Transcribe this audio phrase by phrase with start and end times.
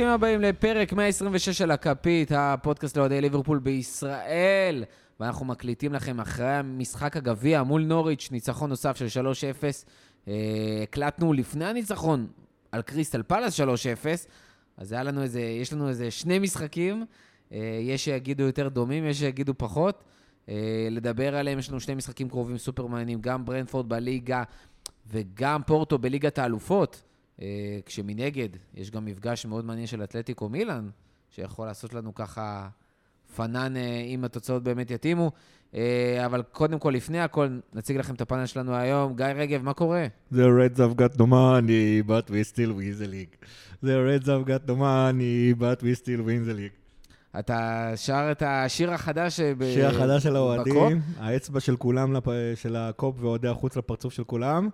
[0.00, 4.84] ברוכים הבאים לפרק 126 של הכפית, הפודקאסט לאוהדי ליברפול בישראל.
[5.20, 9.24] ואנחנו מקליטים לכם אחרי המשחק הגביע מול נוריץ', ניצחון נוסף של 3-0.
[10.28, 10.34] אה,
[10.82, 12.26] הקלטנו לפני הניצחון
[12.72, 13.64] על קריסטל פלאס 3-0,
[14.76, 17.04] אז היה לנו איזה, יש לנו איזה שני משחקים,
[17.52, 20.04] אה, יש שיגידו יותר דומים, יש שיגידו פחות.
[20.48, 24.42] אה, לדבר עליהם, יש לנו שני משחקים קרובים סופר מעניינים, גם ברנפורד בליגה
[25.06, 27.02] וגם פורטו בליגת האלופות.
[27.42, 27.46] אה,
[27.86, 30.88] כשמנגד יש גם מפגש מאוד מעניין של אתלטיקו מילאן,
[31.30, 32.68] שיכול לעשות לנו ככה
[33.36, 35.30] פנן אה, אם התוצאות באמת יתאימו.
[35.74, 39.16] אה, אבל קודם כל, לפני הכל, נציג לכם את הפאנל שלנו היום.
[39.16, 40.06] גיא רגב, מה קורה?
[40.32, 43.46] The Reds have got no money, but we still win the league.
[43.84, 46.76] The Reds have got no money, but we still win the league.
[47.38, 50.36] אתה שר את השיר החדש ב- שיר החדש של?
[50.36, 54.68] האוהדים, האצבע של כולם, לפ- של הקופ ואוהדי החוץ לפרצוף של כולם.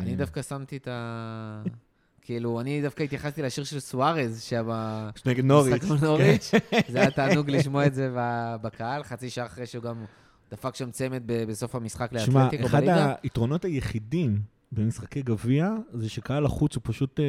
[0.00, 1.62] אני דווקא שמתי את ה...
[2.22, 5.84] כאילו, אני דווקא התייחסתי לשיר של סוארז, שהיה נגד נוריץ'.
[5.84, 6.50] מול נוריץ'.
[6.88, 8.10] זה היה תענוג לשמוע את זה
[8.62, 10.04] בקהל, חצי שעה אחרי שהוא גם
[10.50, 13.14] דפק שם צמד בסוף המשחק שמע, לאתלטיקו אחד בליגה.
[13.22, 14.40] היתרונות היחידים
[14.72, 17.24] במשחקי גביע, זה שקהל החוץ הוא פשוט, אה,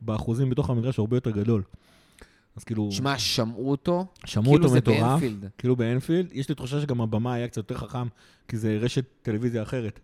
[0.00, 1.62] באחוזים בתוך המגרש, הרבה יותר גדול.
[2.56, 4.98] אז כאילו, שמע, שמעו אותו, שמעו אותו כאילו זה מטורף.
[5.00, 5.48] באנפילד.
[5.58, 8.06] כאילו באנפילד, יש לי תחושה שגם הבמה היה קצת יותר חכם,
[8.48, 10.00] כי זה רשת טלוויזיה אחרת.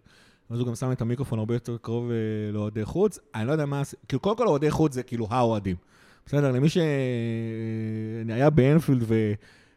[0.50, 2.16] אז הוא גם שם את המיקרופון הרבה יותר קרוב אה,
[2.52, 3.18] לאוהדי חוץ.
[3.34, 3.82] אני לא יודע מה...
[4.08, 5.76] כאילו, קודם כל אוהדי חוץ זה כאילו האוהדים.
[6.26, 9.04] בסדר, למי שהיה באנפילד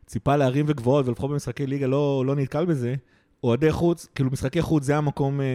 [0.06, 2.96] וציפה להרים וגבוהות, ולפחות במשחקי ליגה לא, לא נתקל בזה,
[3.44, 5.46] אוהדי חוץ, כאילו משחקי חוץ זה המקום אה,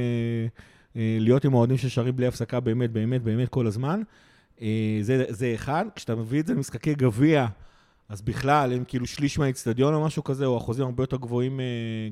[0.97, 4.03] אה, להיות עם אוהדים ששרים בלי הפסקה באמת, באמת, באמת כל הזמן.
[4.63, 5.85] אה, זה, זה אחד.
[5.95, 7.47] כשאתה מביא את זה למשחקי גביע,
[8.09, 11.65] אז בכלל, הם כאילו שליש מהאיצטדיון או משהו כזה, או אחוזים הרבה יותר גבוהים, אה,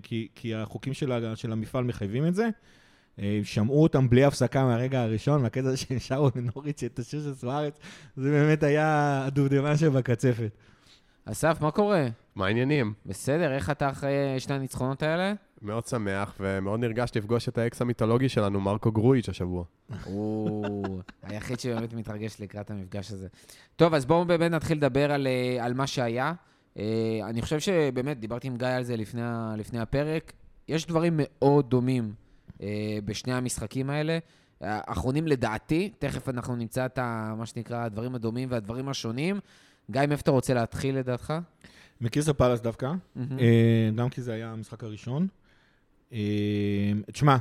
[0.02, 2.48] כי, כי החוקים של, של המפעל מחייבים את זה.
[3.18, 7.34] אה, שמעו אותם בלי הפסקה מהרגע הראשון, והקטע הזה שהם שרו לנוריץ' את השיר של
[7.34, 7.78] סוארץ,
[8.16, 10.50] זה באמת היה הדובדבן שבקצפת.
[11.24, 12.06] אסף, מה קורה?
[12.34, 12.92] מה העניינים?
[13.06, 15.32] בסדר, איך אתה אחרי שני הניצחונות האלה?
[15.62, 19.64] מאוד שמח ומאוד נרגש לפגוש את האקס המיתולוגי שלנו, מרקו גרויץ' השבוע.
[20.04, 23.28] הוא היחיד שבאמת מתרגש לקראת המפגש הזה.
[23.76, 26.32] טוב, אז בואו באמת נתחיל לדבר על, אה, על מה שהיה.
[26.78, 29.22] אה, אני חושב שבאמת, דיברתי עם גיא על זה לפני,
[29.56, 30.32] לפני הפרק.
[30.68, 32.23] יש דברים מאוד דומים אה,
[33.04, 34.18] בשני המשחקים האלה.
[34.60, 39.40] האחרונים לדעתי, תכף אנחנו נמצא את ה, מה שנקרא הדברים הדומים והדברים השונים.
[39.90, 41.34] גיא, מאיפה אתה רוצה להתחיל לדעתך?
[42.00, 42.92] מקיסר פלאס דווקא.
[43.16, 45.26] אה, גם כי זה היה המשחק הראשון.
[46.12, 46.18] אה,
[47.12, 47.36] תשמע,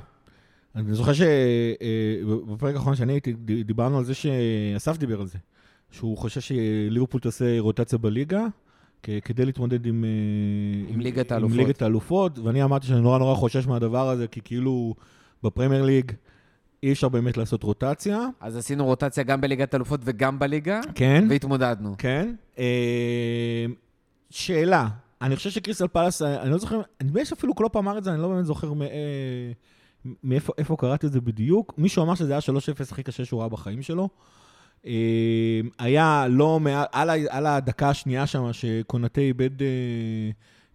[0.76, 3.34] אני זוכר שבפרק האחרון שאני הייתי,
[3.64, 5.38] דיברנו על זה שאסף דיבר על זה,
[5.92, 8.46] שהוא חושב שליברפול תעשה רוטציה בליגה,
[9.24, 11.54] כדי להתמודד עם, אה, עם ליגת עם.
[11.54, 14.96] ליגת האלופות, ואני אמרתי שאני נורא נורא חושש מהדבר הזה, כי כאילו
[15.44, 16.12] בפרמייר ליג
[16.84, 18.28] אי אפשר באמת לעשות רוטציה.
[18.40, 21.26] אז עשינו רוטציה גם בליגת האלופות וגם בליגה, כן.
[21.30, 21.96] והתמודדנו.
[21.98, 22.36] כן.
[22.60, 23.66] אה,
[24.30, 24.88] שאלה,
[25.22, 28.22] אני חושב שקריסטל פלאס, אני לא זוכר, נדמה לי שאפילו קלופ אמר את זה, אני
[28.22, 29.52] לא באמת זוכר אה,
[30.24, 31.74] מאיפה איפה קראתי את זה בדיוק.
[31.78, 34.10] מישהו אמר שזה היה 3-0 הכי קשה שהוא ראה בחיים שלו.
[34.86, 39.68] אה, היה לא מעט, על, הדקה השנייה שם, שקונטה איבד אה,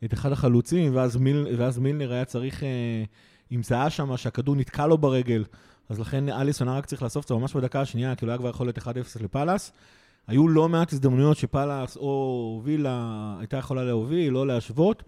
[0.04, 2.69] את אחד החלוצים, ואז, מיל, ואז מילנר היה צריך, אה,
[3.50, 5.44] עם זהה שם, שהכדור נתקע לו ברגל,
[5.88, 8.66] אז לכן אליסון רק צריך לאסוף את זה ממש בדקה השנייה, כאילו היה כבר יכול
[8.66, 8.82] להיות 1-0
[9.20, 9.72] לפאלאס.
[10.26, 15.02] היו לא מעט הזדמנויות שפאלאס או וילה הייתה יכולה להוביל, לא להשוות.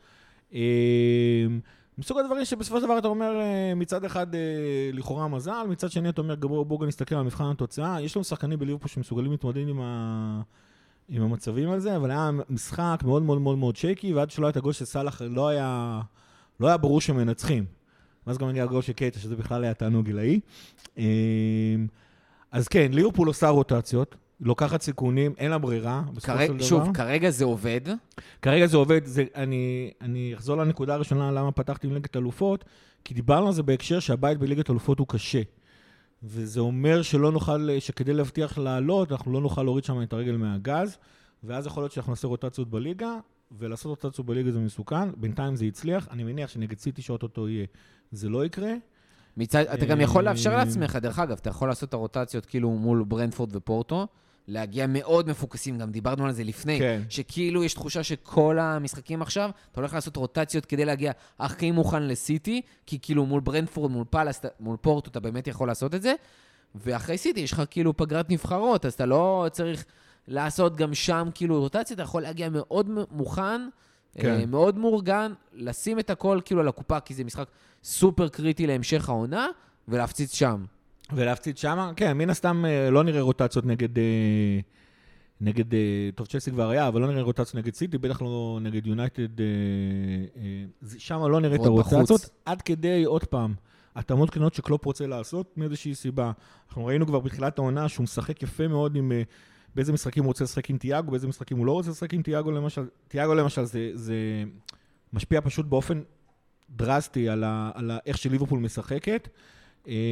[2.00, 4.40] מסוג הדברים שבסופו של דבר אתה אומר, אה, מצד אחד אה,
[4.92, 8.00] לכאורה מזל, מצד שני אתה אומר, בואו בואו נסתכל על מבחן התוצאה.
[8.00, 10.42] יש לנו שחקנים בליברפול שמסוגלים להתמודד עם, ה...
[11.08, 14.50] עם המצבים על זה, אבל היה משחק מאוד מאוד מאוד מאוד שייקי, ועד שלא היה
[14.50, 16.00] את הגול של סאלח, לא היה,
[16.60, 17.64] לא היה ברור שמנצחים.
[18.26, 20.40] ואז גם הגיע הגול של קייטה, שזה בכלל היה תענוג גילאי.
[20.98, 21.04] אה,
[22.52, 26.66] אז כן, ליברפול עושה רוטציות, לוקחת סיכונים, אין לה ברירה, בסופו כרגע, של דבר.
[26.66, 27.80] שוב, כרגע זה עובד.
[28.42, 32.64] כרגע זה עובד, זה, אני, אני אחזור לנקודה הראשונה למה פתחתי עם ליגת אלופות,
[33.04, 35.42] כי דיברנו על זה בהקשר שהבית בליגת אלופות הוא קשה.
[36.22, 40.98] וזה אומר שלא נוכל, שכדי להבטיח לעלות, אנחנו לא נוכל להוריד שם את הרגל מהגז,
[41.44, 43.18] ואז יכול להיות שאנחנו נעשה רוטציות בליגה,
[43.52, 47.66] ולעשות רוטציות בליגה זה מסוכן, בינתיים זה הצליח, אני מניח שנגד סיטי שאו-טו-טו יהיה,
[48.12, 48.72] זה לא יקרה.
[49.36, 52.70] מצד, אתה גם יכול לאפשר אה, לעצמך, דרך אגב, אתה יכול לעשות את הרוטציות כאילו
[52.70, 54.06] מול ברנפורד ופורטו,
[54.48, 57.02] להגיע מאוד מפוקסים, גם דיברנו על זה לפני, כן.
[57.08, 62.62] שכאילו יש תחושה שכל המשחקים עכשיו, אתה הולך לעשות רוטציות כדי להגיע הכי מוכן לסיטי,
[62.86, 66.14] כי כאילו מול ברנפורד, מול פאלאס, מול פורטו, אתה באמת יכול לעשות את זה,
[66.74, 69.84] ואחרי סיטי יש לך כאילו פגרת נבחרות, אז אתה לא צריך
[70.28, 73.68] לעשות גם שם כאילו רוטציה, אתה יכול להגיע מאוד מוכן,
[74.14, 74.30] כן.
[74.40, 77.46] אה, מאוד מאורגן, לשים את הכל כאילו על הקופה, כי זה משחק
[77.84, 79.46] סופר קריטי להמשך העונה,
[79.88, 80.64] ולהפציץ שם.
[81.14, 84.04] ולהפציץ שמה, כן, מן הסתם אה, לא נראה רוטציות נגד, אה,
[85.40, 88.86] נגד, אה, טוב, צ'לסי כבר היה, אבל לא נראה רוטציה נגד סיטי, בטח לא נגד
[88.86, 89.28] יונייטד,
[90.98, 92.30] שם לא נראה את הרוטציות.
[92.44, 93.54] עד כדי, עוד פעם,
[93.96, 96.32] התאמות קטנות שקלופ רוצה לעשות מאיזושהי סיבה.
[96.68, 99.12] אנחנו ראינו כבר בתחילת העונה שהוא משחק יפה מאוד עם...
[99.74, 102.50] באיזה משחקים הוא רוצה לשחק עם תיאגו, באיזה משחקים הוא לא רוצה לשחק עם תיאגו
[102.50, 102.82] למשל.
[103.08, 104.14] תיאגו למשל זה, זה
[105.12, 106.02] משפיע פשוט באופן
[106.70, 109.28] דרסטי על, ה, על ה, איך שליברפול משחקת.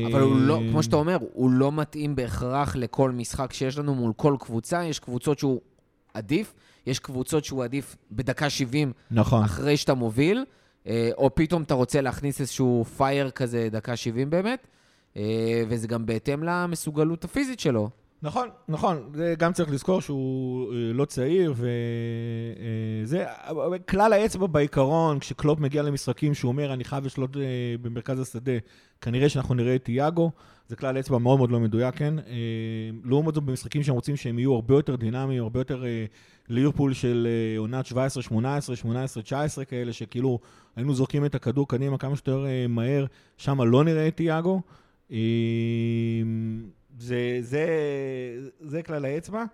[0.06, 3.94] אבל הוא לא, אה, כמו שאתה אומר, הוא לא מתאים בהכרח לכל משחק שיש לנו
[3.94, 4.84] מול כל קבוצה.
[4.84, 5.60] יש קבוצות שהוא
[6.14, 6.54] עדיף,
[6.86, 9.44] יש קבוצות שהוא עדיף בדקה 70 נכון.
[9.44, 10.44] אחרי שאתה מוביל,
[10.86, 14.66] אה, או פתאום אתה רוצה להכניס איזשהו פייר כזה דקה 70 באמת,
[15.16, 17.90] אה, וזה גם בהתאם למסוגלות הפיזית שלו.
[18.22, 21.54] נכון, נכון, זה גם צריך לזכור שהוא אה, לא צעיר,
[23.04, 23.24] וזה,
[23.88, 27.42] כלל האצבע בעיקרון, כשקלופ מגיע למשחקים שהוא אומר, אני חייב לשלוט אה,
[27.82, 28.52] במרכז השדה,
[29.00, 30.30] כנראה שאנחנו נראה את תיאגו,
[30.68, 32.18] זה כלל האצבע מאוד מאוד לא מדויק, כן?
[32.18, 32.24] אה,
[33.04, 36.04] לעומת זאת, במשחקים שהם רוצים שהם יהיו הרבה יותר דינמיים, הרבה יותר אה,
[36.48, 37.92] ליברפול של אה, עונת 17-18,
[39.60, 40.38] 18-19 כאלה, שכאילו
[40.76, 43.06] היינו זורקים את הכדור קדימה כמה שיותר אה, מהר,
[43.36, 44.62] שם לא נראה את תיאגו.
[46.98, 47.66] זה, זה,
[48.60, 49.44] זה כלל האצבע,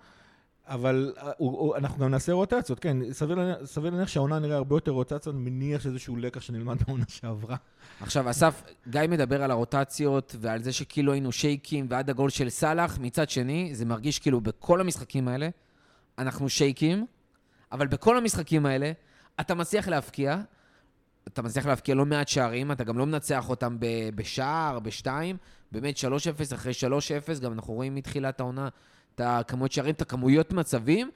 [0.67, 4.91] אבל אה, הוא, הוא, אנחנו גם נעשה רוטציות, כן, סביר להניח- שהעונה נראה הרבה יותר
[4.91, 7.57] רוטציות, מניח שזה איזשהו לקח שנלמד בעונה שעברה.
[8.01, 12.99] עכשיו, אסף, גיא מדבר על הרוטציות ועל זה שכאילו היינו שייקים ועד הגול של סאלח.
[12.99, 15.49] מצד שני, זה מרגיש כאילו בכל המשחקים האלה,
[16.19, 17.07] אנחנו שייקים,
[17.73, 18.93] אבל בכל המשחקים האלה,
[19.41, 20.37] אתה מצליח להבקיע,
[21.29, 23.77] אתה מצליח להבקיע לא מעט שערים, אתה גם לא מנצח אותם
[24.15, 25.37] בשער, בשתיים.
[25.73, 26.73] באמת 3-0 אחרי
[27.37, 28.69] 3-0, גם אנחנו רואים מתחילת העונה
[29.15, 31.11] את הכמויות שערים, את הכמויות מצבים.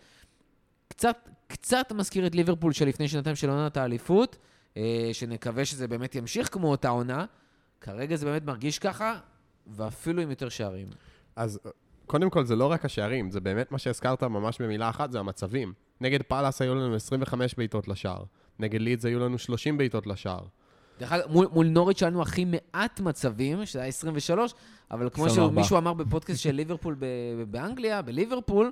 [0.88, 4.36] קצת, קצת מזכיר את ליברפול של לפני שנתיים של עונת האליפות,
[4.76, 7.24] אה, שנקווה שזה באמת ימשיך כמו אותה עונה.
[7.80, 9.18] כרגע זה באמת מרגיש ככה,
[9.66, 10.88] ואפילו עם יותר שערים.
[11.36, 11.60] אז
[12.06, 15.72] קודם כל, זה לא רק השערים, זה באמת מה שהזכרת ממש במילה אחת, זה המצבים.
[16.00, 18.24] נגד פאלאס היו לנו 25 בעיטות לשער.
[18.58, 20.40] נגד לידס היו לנו 30 בעיטות לשער.
[21.00, 24.54] דרך אגב, מול, מול נוריץ' היה לנו הכי מעט מצבים, שזה היה 23,
[24.90, 25.54] אבל כמו 24.
[25.54, 28.70] שמישהו אמר בפודקאסט של ליברפול ב- באנגליה, בליברפול,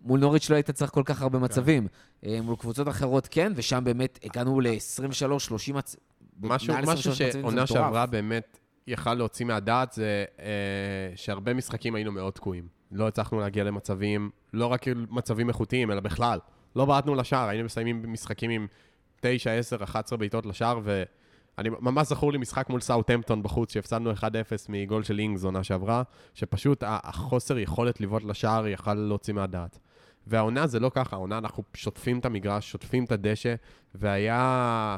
[0.00, 1.86] מול נוריץ' לא היית צריך כל כך הרבה מצבים.
[2.26, 5.96] אה, מול קבוצות אחרות כן, ושם באמת הגענו ל-23, 30 מצ...
[6.40, 7.66] משהו, משהו 23 מצבים, זה שעונה.
[7.66, 10.46] שעברה באמת יכל להוציא מהדעת זה אה,
[11.14, 12.68] שהרבה משחקים היינו מאוד תקועים.
[12.92, 16.38] לא הצלחנו להגיע למצבים, לא רק מצבים איכותיים, אלא בכלל.
[16.76, 18.66] לא בעטנו לשער, היינו מסיימים במשחקים עם
[19.22, 24.22] 9, 10, 11 בעיטות לשער, ואני ממש זכור לי משחק מול סאוטהמפטון בחוץ, שהפסדנו 1-0
[24.68, 26.02] מגול של אינגס עונה שעברה,
[26.34, 29.78] שפשוט החוסר יכולת לבעוט לשער יכל להוציא מהדעת.
[30.26, 33.54] והעונה זה לא ככה, העונה אנחנו שוטפים את המגרש, שוטפים את הדשא,
[33.94, 34.96] והיה...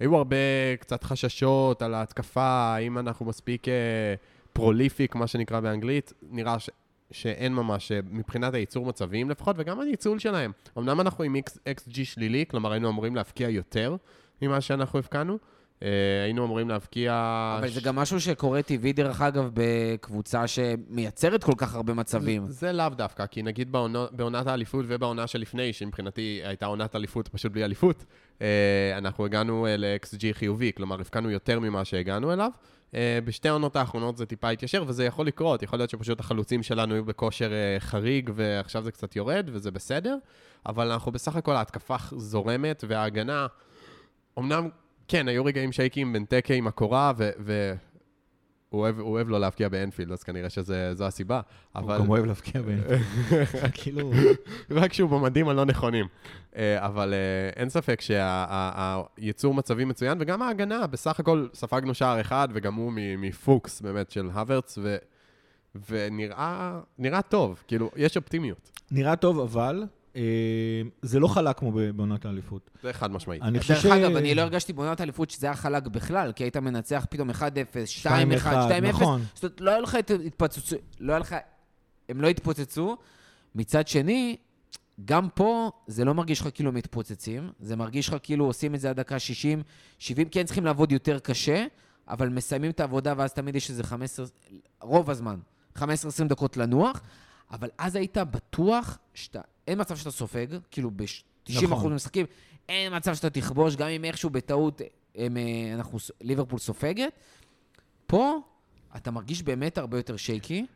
[0.00, 0.36] היו הרבה
[0.80, 4.14] קצת חששות על ההתקפה, האם אנחנו מספיק אה,
[4.52, 6.12] פרוליפיק, מה שנקרא באנגלית.
[6.22, 6.70] נראה ש...
[7.14, 10.52] שאין ממש, אה, מבחינת הייצור מצבים לפחות, וגם הניצול שלהם.
[10.78, 11.36] אמנם אנחנו עם
[11.68, 13.96] XG שלילי, כלומר היינו אמורים להבקיע יותר
[14.42, 15.38] ממה שאנחנו הבקענו.
[15.82, 15.88] אה,
[16.24, 17.12] היינו אמורים להבקיע...
[17.58, 22.46] אבל זה גם משהו שקורה טבעי, דרך אגב, בקבוצה שמייצרת כל כך הרבה מצבים.
[22.48, 27.52] זה לאו דווקא, כי נגיד בעונו, בעונת האליפות ובעונה שלפני, שמבחינתי הייתה עונת אליפות פשוט
[27.52, 28.04] בלי אליפות,
[28.42, 28.46] אה,
[28.98, 32.50] אנחנו הגענו ל-XG חיובי, כלומר הפקענו יותר ממה שהגענו אליו.
[32.94, 35.62] אה, בשתי העונות האחרונות זה טיפה התיישר, וזה יכול לקרות.
[35.62, 40.16] יכול להיות שפשוט החלוצים שלנו היו בכושר אה, חריג, ועכשיו זה קצת יורד, וזה בסדר,
[40.66, 43.46] אבל אנחנו בסך הכל ההתקפה זורמת, וההגנה,
[44.38, 44.68] אמנם,
[45.08, 47.74] כן, היו רגעים שייקים בין טקה עם הקורה, ו...
[48.74, 51.40] הוא אוהב, הוא אוהב לא להבקיע באנפילד, אז כנראה שזו הסיבה.
[51.76, 51.96] אבל...
[51.96, 53.00] הוא גם אוהב להבקיע באנפילד.
[53.82, 54.10] כאילו...
[54.70, 56.06] רק כשהוא במדים הלא נכונים.
[56.56, 62.48] אה, אבל אה, אין ספק שהייצור מצבים מצוין, וגם ההגנה, בסך הכל ספגנו שער אחד,
[62.52, 64.78] וגם הוא מפוקס באמת של הוורץ.
[65.90, 68.70] ונראה נראה טוב, כאילו, יש אופטימיות.
[68.90, 69.84] נראה טוב, אבל
[71.02, 72.70] זה לא חלק כמו בעונת האליפות.
[72.82, 73.42] זה חד משמעית.
[73.42, 76.56] אני חושב דרך אגב, אני לא הרגשתי בעונת האליפות שזה היה חלק בכלל, כי היית
[76.56, 77.34] מנצח פתאום 1-0,
[78.02, 78.10] 2-1, 2-0.
[78.82, 79.22] נכון.
[79.34, 81.36] זאת אומרת, לא היה לך את התפוצצות, לא היה לך,
[82.08, 82.96] הם לא התפוצצו.
[83.54, 84.36] מצד שני,
[85.04, 88.90] גם פה זה לא מרגיש לך כאילו מתפוצצים, זה מרגיש לך כאילו עושים את זה
[88.90, 89.62] עד דקה 60,
[89.98, 91.66] 70, כן צריכים לעבוד יותר קשה,
[92.08, 94.26] אבל מסיימים את העבודה ואז תמיד יש איזה 15,
[94.80, 95.38] רוב הזמן,
[95.78, 95.82] 15-20
[96.28, 97.00] דקות לנוח,
[97.50, 101.88] אבל אז היית בטוח שאתה, אין מצב שאתה סופג, כאילו ב-90% נכון.
[101.88, 102.26] מהמשחקים,
[102.68, 104.80] אין מצב שאתה תכבוש, גם אם איכשהו בטעות
[105.14, 107.12] הם, אה, אנחנו, ליברפול סופגת.
[108.06, 108.38] פה
[108.96, 110.66] אתה מרגיש באמת הרבה יותר שייקי,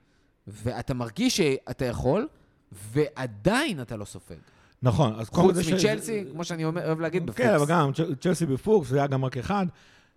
[0.46, 2.28] ואתה מרגיש שאתה יכול,
[2.72, 4.36] ועדיין אתה לא סופג.
[4.82, 7.38] נכון, אז קודם כל חוץ זה ש- מצ'לסי, כמו שאני אוהב להגיד, בפוקס.
[7.40, 7.90] כן, אבל גם
[8.20, 9.66] צ'לסי בפוקס, זה היה גם רק אחד.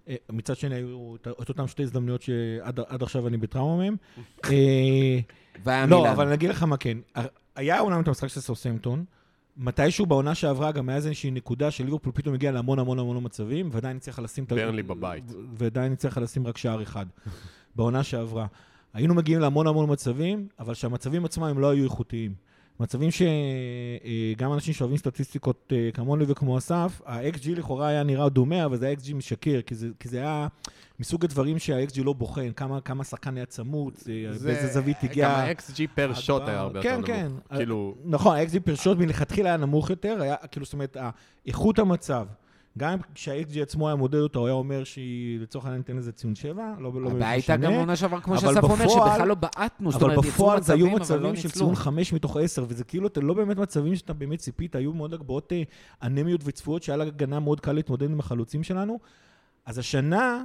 [0.07, 3.95] אה, מצד שני, היו את אותן שתי הזדמנויות שעד עד עכשיו אני בטראומה מהן.
[5.65, 6.11] אה, לא.
[6.11, 6.97] אבל אני אגיד לך מה כן.
[7.55, 9.05] היה אומנם את המשחק של סאוסמפטון,
[9.57, 13.69] מתישהו בעונה שעברה גם היה איזושהי נקודה של ליברפול פתאום הגיע להמון המון המון מצבים,
[13.71, 14.45] ועדיין הצליחה לשים...
[14.47, 15.23] ברנלי בבית.
[15.53, 17.05] ועדיין הצליחה לשים רק שער אחד,
[17.75, 18.47] בעונה שעברה.
[18.93, 22.33] היינו מגיעים להמון המון מצבים, אבל שהמצבים עצמם הם לא היו איכותיים.
[22.79, 28.77] מצבים שגם אנשים שאוהבים סטטיסטיקות אה, כמוני וכמו אסף, ה-XG לכאורה היה נראה דומה, אבל
[28.77, 30.47] זה היה XG משקר, כי זה, כי זה היה
[30.99, 34.13] מסוג הדברים שה-XG לא בוחן, כמה, כמה שחקן היה צמוץ, אה,
[34.43, 35.29] באיזה זווית הגיע.
[35.29, 37.07] גם ה-XG פר שוט היה הרבה יותר כן, נמוך.
[37.07, 37.31] כן.
[37.55, 40.97] כאילו, נכון, ה-XG פר שוט מלכתחילה היה נמוך יותר, היה, כאילו, זאת אומרת,
[41.45, 42.27] איכות המצב.
[42.77, 46.35] גם כשה-XG עצמו היה מודד אותו, הוא היה אומר שהיא, לצורך העניין, ניתן לזה ציון
[46.35, 47.71] 7, לא, לא הבעיה הייתה משנה.
[47.71, 49.91] גם עונה שעברה, כמו אבל שאסף אומר, שבכלל לא בעטנו.
[49.91, 51.49] זאת אבל אומרת, יצאו בפועל זה היו אבל לא מצבים של.
[51.49, 55.53] ציון 5 מתוך 10, וזה כאילו, לא באמת מצבים שאתה באמת ציפית, היו מאוד הגבהות
[55.53, 55.63] אה,
[56.03, 58.99] אנמיות וצפויות, שהיה להגנה מאוד קל להתמודד עם החלוצים שלנו.
[59.65, 60.43] אז השנה,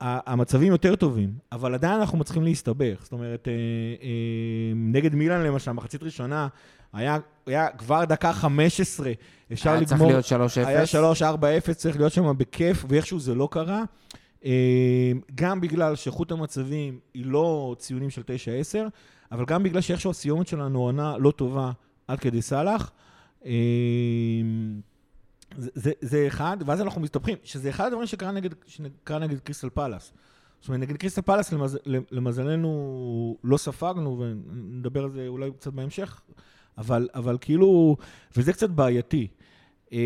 [0.00, 2.98] המצבים יותר טובים, אבל עדיין אנחנו מצליחים להסתבך.
[3.02, 3.52] זאת אומרת, אה,
[4.02, 6.48] אה, נגד מילאן למשל, מחצית ראשונה,
[6.92, 9.12] היה, היה כבר דקה 15,
[9.52, 10.20] אפשר היה לגמור...
[10.20, 10.68] צריך להיות 3-0.
[10.68, 10.82] היה
[11.70, 13.84] 3-4-0, צריך להיות שם בכיף, ואיכשהו זה לא קרה.
[14.44, 18.24] אה, גם בגלל שאיכות המצבים היא לא ציונים של 9-10,
[19.32, 21.72] אבל גם בגלל שאיכשהו הסיומת שלנו עונה לא טובה
[22.08, 22.92] עד כדי סאלח.
[25.58, 29.68] זה, זה, זה אחד, ואז אנחנו מסתבכים, שזה אחד הדברים שקרה נגד, שקרה נגד קריסטל
[29.68, 30.12] פלאס.
[30.60, 31.78] זאת אומרת, נגד קריסטל פלאס, למז,
[32.10, 36.20] למזלנו, לא ספגנו, ונדבר על זה אולי קצת בהמשך,
[36.78, 37.96] אבל, אבל כאילו,
[38.36, 39.28] וזה קצת בעייתי.
[39.92, 39.98] אה,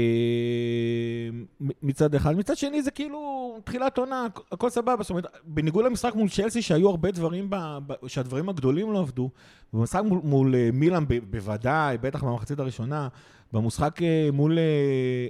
[1.82, 2.36] מצד אחד.
[2.36, 5.02] מצד שני זה כאילו תחילת עונה, הכל סבבה.
[5.02, 9.30] זאת אומרת, בניגוד למשחק מול צ'לסי, שהיו הרבה דברים, ב, ב, שהדברים הגדולים לא עבדו,
[9.72, 13.08] במשחק מול, מול אה, מילאן בוודאי, בטח במחצית הראשונה,
[13.52, 14.64] במשחק אה, מול, אה,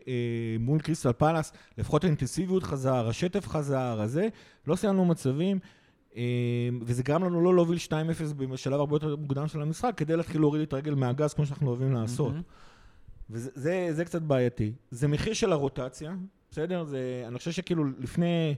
[0.09, 4.29] אה, מול קריסטל פלאס, לפחות האינטנסיביות חזר, השטף חזר, הזה,
[4.67, 5.59] לא סיימנו מצבים.
[6.83, 7.93] וזה גרם לנו לא להוביל 2-0
[8.35, 11.93] בשלב הרבה יותר מוקדם של המשחק, כדי להתחיל להוריד את הרגל מהגז, כמו שאנחנו אוהבים
[11.93, 12.33] לעשות.
[13.31, 14.73] וזה זה, זה קצת בעייתי.
[14.91, 16.15] זה מחיר של הרוטציה,
[16.51, 16.85] בסדר?
[16.85, 18.55] זה, אני חושב שכאילו לפני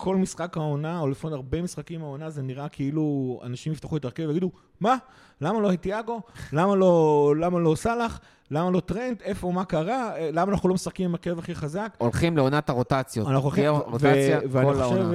[0.00, 4.24] כל משחק העונה, או לפני הרבה משחקים העונה, זה נראה כאילו אנשים יפתחו את הרכב
[4.28, 4.50] ויגידו,
[4.80, 4.96] מה?
[5.40, 6.20] למה לא איטיאגו?
[6.52, 8.20] למה לא, למה לא סאלח?
[8.50, 9.22] למה לא טרנד?
[9.24, 10.16] איפה, מה קרה?
[10.16, 11.94] אה, למה אנחנו לא משחקים עם הרכב הכי חזק?
[11.98, 13.28] הולכים לעונת הרוטציות.
[13.28, 15.10] אנחנו הולכים, רוטציה ו- ואני כל העונה.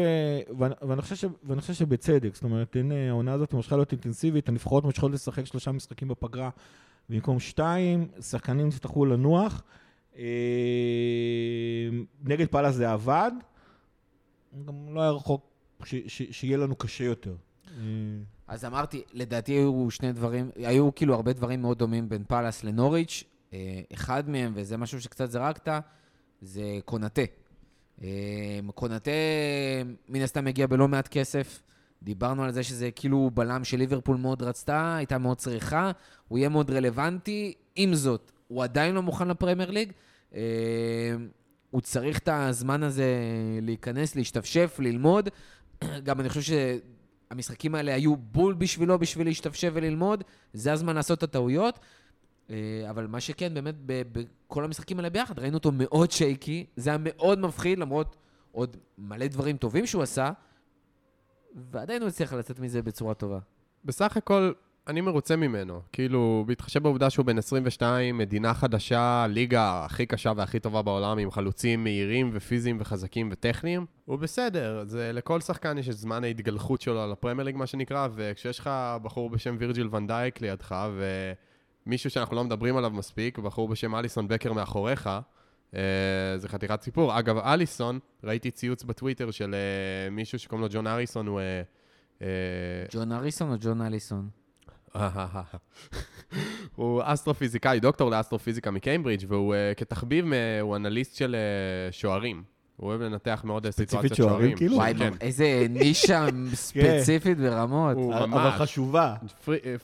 [0.58, 4.50] ואני- ואני חושב ש- ואני חושב שבצדק, זאת אומרת, הנה, העונה הזאת ממשיכה להיות אינטנסיבית,
[4.50, 6.50] הנבחרות ממשיכות לשחק שלושה משחקים בפגרה
[7.10, 9.64] במקום שתיים, שחקנים יצטרכו לנוח.
[10.18, 10.24] אה,
[12.24, 13.32] נגד פאלאס זה עבד,
[14.66, 15.50] גם לא היה רחוק
[15.86, 17.36] ש- ש- שיהיה לנו קשה יותר.
[17.68, 17.74] אה,
[18.48, 23.24] אז אמרתי, לדעתי היו שני דברים, היו כאילו הרבה דברים מאוד דומים בין פאלאס לנוריץ'.
[23.54, 25.74] אה, אחד מהם, וזה משהו שקצת זרקת,
[26.42, 27.22] זה קונאטה.
[28.04, 28.08] אה,
[28.76, 29.12] קונאטה
[30.10, 31.62] מן הסתם הגיע בלא מעט כסף.
[32.04, 35.92] דיברנו על זה שזה כאילו בלם שליברפול מאוד רצתה, הייתה מאוד צריכה,
[36.28, 37.54] הוא יהיה מאוד רלוונטי.
[37.76, 39.92] עם זאת, הוא עדיין לא מוכן לפרמייר ליג.
[41.74, 43.06] הוא צריך את הזמן הזה
[43.62, 45.30] להיכנס, להשתפשף, ללמוד.
[46.06, 46.42] גם אני חושב
[47.32, 50.24] שהמשחקים האלה היו בול בשבילו, בשביל להשתפשף וללמוד.
[50.54, 51.80] זה הזמן לעשות את הטעויות.
[52.50, 52.56] אה,
[52.90, 56.66] אבל מה שכן, באמת, בכל המשחקים האלה ביחד, ראינו אותו מאוד שייקי.
[56.76, 58.16] זה היה מאוד מפחיד, למרות
[58.52, 60.32] עוד מלא דברים טובים שהוא עשה,
[61.72, 63.40] ועדיין הוא הצליח לצאת מזה בצורה טובה.
[63.86, 64.52] בסך הכל,
[64.88, 65.82] אני מרוצה ממנו.
[65.92, 71.32] כאילו, בהתחשב בעובדה שהוא בן 22, מדינה חדשה, ליגה הכי קשה והכי טובה בעולם, עם
[71.32, 74.84] חלוצים מהירים ופיזיים וחזקים וטכניים, הוא בסדר.
[74.86, 78.70] זה, לכל שחקן יש את זמן ההתגלחות שלו על הפרמייר ליג, מה שנקרא, וכשיש לך
[79.02, 80.76] בחור בשם וירג'יל ונדייק לידך,
[81.86, 85.10] ומישהו שאנחנו לא מדברים עליו מספיק, בחור בשם אליסון בקר מאחוריך,
[85.76, 85.82] אה,
[86.38, 87.20] זה חתיכת סיפור.
[87.20, 91.40] אגב, אליסון, ראיתי ציוץ בטוויטר של אה, מישהו שקוראים לו ג'ון אריסון, הוא...
[92.22, 92.28] אה,
[92.92, 94.43] ג'ון הריסון או ג'ון אליסון?
[96.76, 101.36] הוא אסטרופיזיקאי, דוקטור לאסטרופיזיקה מקיימברידג', והוא uh, כתחביב, uh, הוא אנליסט של
[101.90, 102.44] uh, שוערים.
[102.78, 104.58] הוא אוהב לנתח מאוד סיטואציות שוערים, שוערים.
[104.58, 104.76] כאילו?
[104.76, 105.14] וואי, כן.
[105.22, 107.96] איזה נישה ספציפית ברמות.
[107.96, 108.62] הוא אבל ממש.
[108.62, 109.16] חשובה.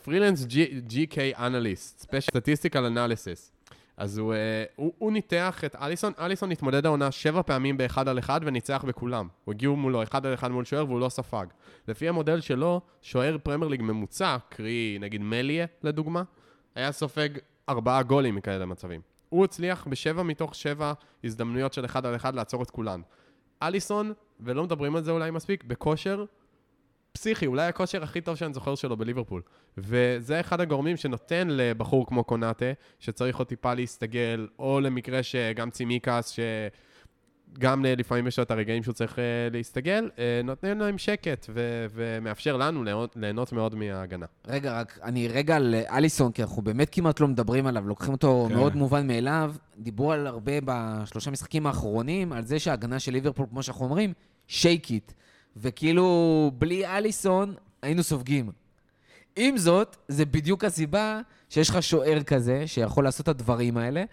[0.04, 0.46] freelance
[0.90, 3.52] GK analyst, statistical analysis.
[4.00, 8.20] אז הוא, אה, הוא, הוא ניתח את אליסון, אליסון התמודד העונה שבע פעמים באחד על
[8.20, 9.28] אחד וניצח בכולם.
[9.46, 11.46] הוא הגיעו מולו אחד על אחד מול שוער והוא לא ספג.
[11.88, 16.24] לפי המודל שלו, שוער פרמייר ליג ממוצע, קרי נגיד מליה לדוגמה,
[16.76, 17.30] היה סופג
[17.70, 19.02] ארבעה גולים מכאלה מצבים.
[19.30, 23.02] הוא הצליח בשבע מתוך שבע הזדמנויות של אחד על אחד לעצור את כולן.
[23.64, 26.26] אליסון, ולא מדברים על זה אולי מספיק, בכושר
[27.12, 29.42] פסיכי, אולי הכושר הכי טוב שאני זוכר שלו בליברפול.
[29.78, 32.66] וזה אחד הגורמים שנותן לבחור כמו קונאטה,
[33.00, 36.40] שצריך עוד טיפה להסתגל, או למקרה שגם צימיקס,
[37.60, 41.46] גם אה, לפעמים יש לו את הרגעים שהוא צריך אה, להסתגל, אה, נותן להם שקט
[41.50, 44.26] ו- ומאפשר לנו ליהנות, ליהנות מאוד מההגנה.
[44.48, 48.46] רגע, רק אני רגע על אליסון, כי אנחנו באמת כמעט לא מדברים עליו, לוקחים אותו
[48.50, 48.56] כן.
[48.56, 49.54] מאוד מובן מאליו.
[49.78, 54.14] דיברו על הרבה בשלושה משחקים האחרונים, על זה שההגנה של ליברפול, כמו שאנחנו אומרים,
[54.48, 55.14] שייקית.
[55.62, 58.52] וכאילו, בלי אליסון, היינו סופגים.
[59.36, 64.04] עם זאת, זה בדיוק הסיבה שיש לך שוער כזה, שיכול לעשות את הדברים האלה.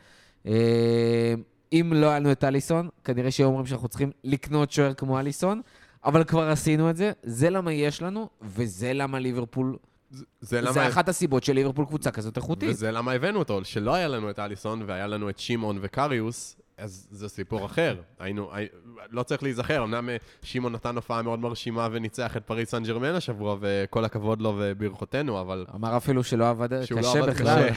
[0.47, 1.35] אה,
[1.73, 5.61] אם לא היה לנו את אליסון, כנראה שהיו אומרים שאנחנו צריכים לקנות שוער כמו אליסון,
[6.05, 9.77] אבל כבר עשינו את זה, זה למה יש לנו, וזה למה ליברפול,
[10.11, 10.89] זה זה למה...
[10.89, 12.71] אחת הסיבות של ליברפול קבוצה כזאת איכותית.
[12.71, 17.09] וזה למה הבאנו אותו, שלא היה לנו את אליסון והיה לנו את שמעון וקריוס, אז
[17.11, 17.97] זה סיפור אחר.
[18.19, 18.67] היינו, הי...
[19.11, 23.15] לא צריך להיזכר, אמנם אה, שמעון נתן הופעה מאוד מרשימה וניצח את פריס סן ג'רמן
[23.15, 25.67] השבוע, וכל הכבוד לו וברכותינו, אבל...
[25.75, 27.69] אמר אפילו שלא עבד לא קשה עבד בכלל.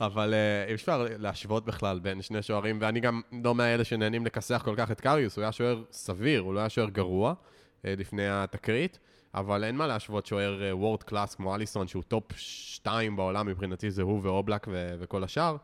[0.00, 4.62] אבל אה, אי אפשר להשוות בכלל בין שני שוערים, ואני גם לא מאלה שנהנים לכסח
[4.64, 7.34] כל כך את קריוס, הוא היה שוער סביר, הוא לא היה שוער גרוע
[7.84, 8.98] אה, לפני התקרית,
[9.34, 14.02] אבל אין מה להשוות שוער world class כמו אליסון, שהוא top 2 בעולם מבחינתי, זה
[14.02, 15.56] הוא ואובלק ו- וכל השאר.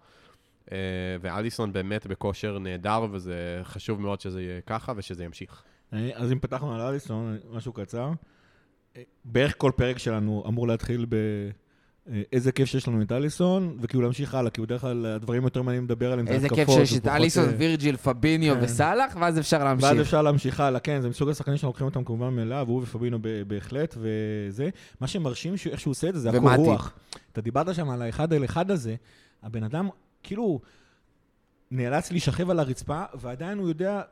[0.72, 0.76] אה,
[1.20, 5.62] ואליסון באמת בכושר נהדר, וזה חשוב מאוד שזה יהיה ככה ושזה ימשיך.
[6.14, 8.10] אז אם פתחנו על אליסון, משהו קצר.
[8.96, 11.14] אה, בערך כל פרק שלנו אמור להתחיל ב...
[12.10, 15.62] אה, איזה כיף שיש לנו את אליסון, וכאילו להמשיך הלאה, כי בדרך כלל הדברים יותר
[15.62, 16.78] מעניינים לדבר עליהם זה איזה התקפות.
[16.78, 18.60] כיף שיש את אליסון, וירג'יל, פביניו כן.
[18.64, 20.00] וסאלח, ואז אפשר ואז להמשיך.
[20.00, 23.42] אפשר להמשיך הלאה, כן, זה מסוג השחקנים שאנחנו לוקחים אותם כמובן מאליו, הוא ופבינו ב-
[23.46, 24.68] בהחלט, וזה.
[25.00, 26.58] מה שמרשים איך שהוא עושה את זה, זה הקור ומטיפ.
[26.58, 26.92] רוח.
[27.32, 28.94] אתה דיברת שם על האחד על אחד הזה,
[29.42, 29.88] הבן אדם
[30.22, 30.60] כאילו
[31.70, 34.02] נאלץ להישכב על הרצפה, ועדיין הוא יודע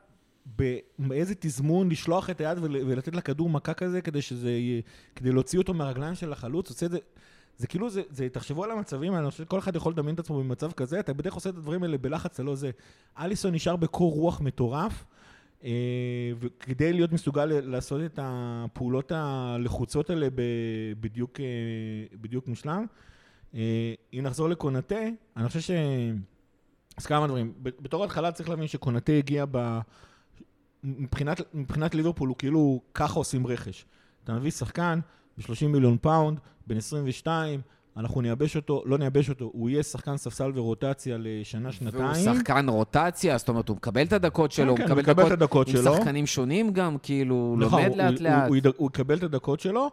[0.98, 4.82] באיזה תזמון לשלוח את היד ול- ולתת לכדור מכה כזה, כדי שזה יהיה,
[5.16, 6.98] כדי להוציא אותו מהרגליים של החלוץ, עושה את זה...
[7.58, 10.38] זה כאילו, זה, זה, תחשבו על המצבים אני חושב שכל אחד יכול לדמיין את עצמו
[10.38, 12.70] במצב כזה, אתה בדרך עושה את הדברים האלה בלחץ, זה לא זה.
[13.18, 15.04] אליסון נשאר בקור רוח מטורף,
[15.64, 15.70] אה,
[16.38, 20.28] וכדי להיות מסוגל לעשות את הפעולות הלחוצות האלה
[21.00, 21.46] בדיוק, אה,
[22.20, 22.86] בדיוק מושלם.
[23.54, 23.60] אה,
[24.14, 24.96] אם נחזור לקונאטה,
[25.36, 25.70] אני חושב ש...
[26.96, 27.52] אז כמה דברים.
[27.62, 29.78] בתור התחלה צריך להבין שקונאטה הגיע ב...
[30.84, 33.84] מבחינת, מבחינת ליברפול הוא כאילו ככה עושים רכש.
[34.24, 35.00] אתה מביא שחקן
[35.38, 37.60] ב-30 מיליון פאונד, בן 22,
[37.96, 42.04] אנחנו נייבש אותו, לא נייבש אותו, הוא יהיה שחקן ספסל ורוטציה לשנה-שנתיים.
[42.04, 45.26] והוא שחקן רוטציה, זאת אומרת, הוא מקבל את הדקות שלו, הוא כן, מקבל הוא מקבל
[45.26, 45.94] את הדקות עם שלו.
[45.96, 48.46] שחקנים שונים גם, כאילו, הוא נכון, לומד הוא- לאט הוא-.
[48.48, 49.90] הוא, יד- הוא יקבל את הדקות שלו.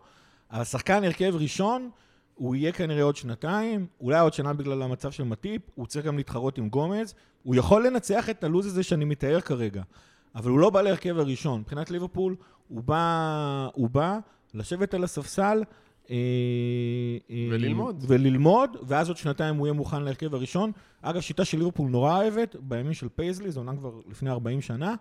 [0.52, 1.90] השחקן הרכב ראשון,
[2.38, 6.18] הוא יהיה כנראה עוד שנתיים, אולי עוד שנה בגלל המצב של מטיפ, הוא צריך גם
[6.18, 7.14] להתחרות עם גומז.
[7.44, 9.84] הוא יכול לנצח את הלו"ז הזה שאני מתאר כרגע,
[10.36, 11.60] אבל הוא לא בא להרכב הראשון.
[11.60, 12.36] מבחינת ליברפול,
[12.68, 14.20] הוא בא, הוא בא
[14.54, 15.64] לשבת על הספסל.
[16.10, 16.16] אה,
[17.30, 18.06] אה, וללמוד.
[18.08, 20.72] וללמוד, ואז עוד שנתיים הוא יהיה מוכן להרכב הראשון.
[21.02, 24.96] אגב, שיטה של ליברפול נורא אוהבת, בימים של פייזלי, זה אומנם כבר לפני 40 שנה,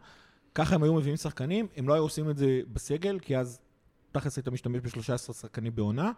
[0.55, 3.61] ככה הם היו מביאים שחקנים, הם לא היו עושים את זה בסגל, כי אז
[4.13, 6.13] תכלס היית משתמש ב-13 שחקנים בעונה,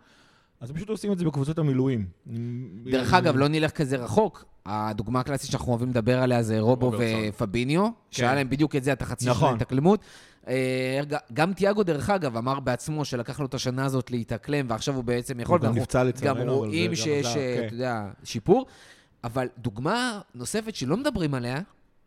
[0.60, 2.06] אז הם פשוט עושים את זה בקבוצות המילואים.
[2.84, 4.44] דרך אגב, לא נלך כזה רחוק.
[4.66, 6.92] הדוגמה הקלאסית שאנחנו אוהבים לדבר עליה זה רובו.
[6.98, 9.48] ופביניו, שהיה להם בדיוק את זה, את החצי נכון.
[9.48, 10.00] שנה התאקלמות.
[10.48, 11.00] אה,
[11.32, 15.40] גם תיאגו, דרך אגב, אמר בעצמו שלקח לו את השנה הזאת להתאקלם, ועכשיו הוא בעצם
[15.40, 17.66] יכול, הוא גם נפצע לצערנו, גם אבל רואים זה גם שיש, אה, כן.
[17.66, 18.66] אתה יודע, שיפור.
[19.24, 21.60] אבל דוגמה נוספת שלא מדברים עליה,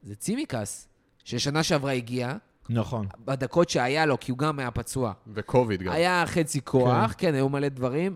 [0.03, 0.87] זה צימקס,
[1.23, 2.33] ששנה שעברה הגיע,
[2.69, 3.07] נכון.
[3.25, 5.13] בדקות שהיה לו, כי הוא גם היה פצוע.
[5.33, 5.91] וקוביד גם.
[5.93, 8.15] היה חצי כוח, כן, היו מלא דברים,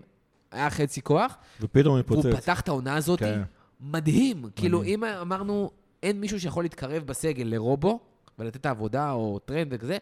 [0.52, 2.42] היה חצי כוח, ופתאום והוא מתפוצץ.
[2.42, 3.42] פתח את העונה הזאת, כן.
[3.80, 4.44] מדהים.
[4.56, 5.70] כאילו, אם אמרנו,
[6.02, 8.00] אין מישהו שיכול להתקרב בסגל לרובו,
[8.38, 9.98] ולתת את העבודה או טרנד וכזה,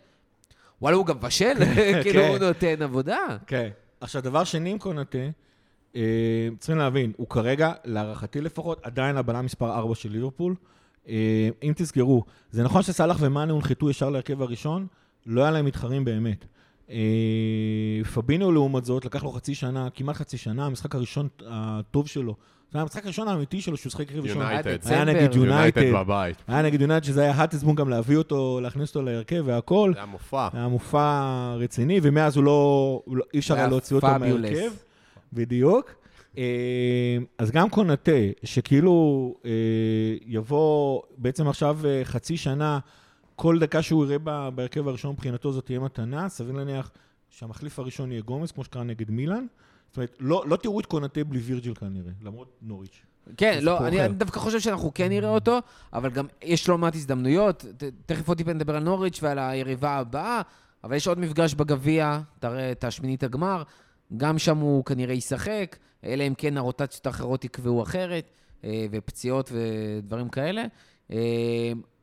[0.82, 1.54] וואלה, הוא גם מבשל,
[2.02, 2.28] כאילו, כן.
[2.28, 3.18] הוא נותן עבודה.
[3.46, 3.68] כן.
[4.00, 5.18] עכשיו, דבר שני עם קונאטה,
[5.96, 10.54] אה, צריכים להבין, הוא כרגע, להערכתי לפחות, עדיין הבלם מספר 4 של ליברפול.
[11.08, 14.86] אה, אם תזכרו, זה נכון שסאלח ומאנה הונחתו ישר להרכב הראשון,
[15.26, 16.44] לא היה להם מתחרים באמת.
[16.90, 16.96] אה,
[18.14, 22.34] פבינו לעומת זאת, לקח לו חצי שנה, כמעט חצי שנה, המשחק הראשון הטוב שלו.
[22.72, 24.42] זה היה המשחק הראשון האמיתי שלו שהוא שחק ראשון.
[24.42, 24.78] יונייטד.
[24.84, 25.34] היה נגד.
[25.34, 25.92] יונייטד.
[25.94, 26.36] בבית.
[26.48, 29.90] היה נגד יונייטד, שזה היה הטזבון גם להביא אותו, להכניס אותו להרכב והכל.
[29.94, 30.48] זה היה מופע.
[30.52, 34.06] היה מופע רציני, ומאז הוא לא, לא- אי אפשר היה להוציא אותו.
[34.20, 34.70] מהרכב.
[35.32, 35.94] בדיוק.
[36.38, 36.44] אה,
[37.38, 38.12] אז גם קונאטה,
[38.44, 39.50] שכאילו אה,
[40.26, 42.78] יבוא בעצם עכשיו חצי שנה,
[43.36, 44.18] כל דקה שהוא יראה
[44.50, 46.90] בהרכב הראשון מבחינתו זאת תהיה מתנה, סביר להניח
[47.30, 49.46] שהמחליף הראשון יהיה גומז, כמו שקרה נגד מילאן.
[49.88, 53.02] זאת אומרת, לא, לא תראו את קונאטה בלי וירג'יל כנראה, למרות נוריץ'.
[53.36, 54.04] כן, לא, אני.
[54.04, 55.58] אני דווקא חושב שאנחנו כן נראה אותו,
[55.92, 57.64] אבל גם יש לא מעט הזדמנויות.
[57.76, 60.42] ת- תכף עוד טיפה נדבר על נוריץ' ועל היריבה הבאה,
[60.84, 63.62] אבל יש עוד מפגש בגביע, תראה את השמינית הגמר,
[64.16, 68.30] גם שם הוא כנראה ישחק, אלא אם כן הרוטציות האחרות יקבעו אחרת,
[68.64, 70.64] אה, ופציעות ודברים כאלה.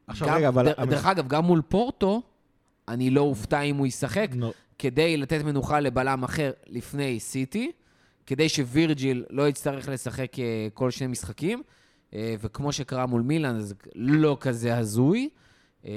[0.08, 0.66] עכשיו גם- רגע, אבל...
[0.66, 2.22] דר- דרך אגב, גם מול פורטו,
[2.88, 7.72] אני לא אופתע אם הוא ישחק, נו, כדי לתת מנוחה לבלם אחר לפני סיטי,
[8.26, 11.64] כדי שווירג'יל לא יצטרך לשחק אה, כל שני משחקים,
[12.14, 15.30] אה, וכמו שקרה מול מילאן, זה לא כזה הזוי.
[15.86, 15.92] אה,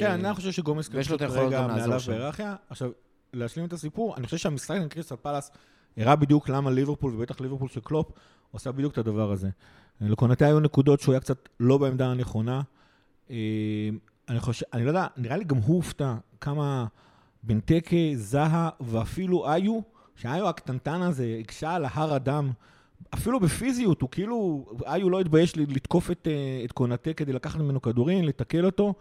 [0.00, 2.12] כן, אני חושב שגומס ויש לו את היכולות כרגע גם לעזור שם.
[2.70, 2.90] עכשיו,
[3.32, 5.50] להשלים את הסיפור, אני חושב שהמשחק עם קריסטל פאלאס
[5.96, 8.10] הראה בדיוק למה ליברפול, ובטח ליברפול של קלופ,
[8.50, 9.48] עושה בדיוק את הדבר הזה.
[10.00, 12.60] לקונאטה היו נקודות שהוא היה קצת לא בעמדה הנכונה.
[13.32, 13.88] אה,
[14.28, 16.86] אני חושב, אני לא יודע, נראה לי גם הוא הופתע כמה
[17.42, 19.80] בנטקה, זאהה ואפילו איו,
[20.16, 22.50] שאיו הקטנטן הזה הקשה על ההר אדם.
[23.14, 27.82] אפילו בפיזיות, הוא כאילו, איו לא התבייש לתקוף את, אה, את קונאטה כדי לקחת ממנו
[27.82, 28.94] כדורים, לתקל אותו.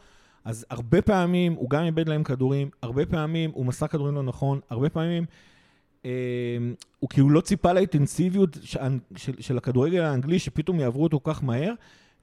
[0.45, 4.59] אז הרבה פעמים הוא גם איבד להם כדורים, הרבה פעמים הוא מסר כדורים לא נכון,
[4.69, 5.25] הרבה פעמים
[6.05, 6.11] אה,
[6.99, 8.79] הוא כאילו לא ציפה לאינטנסיביות של,
[9.15, 11.73] של, של הכדורגל האנגלי, שפתאום יעברו אותו כל כך מהר.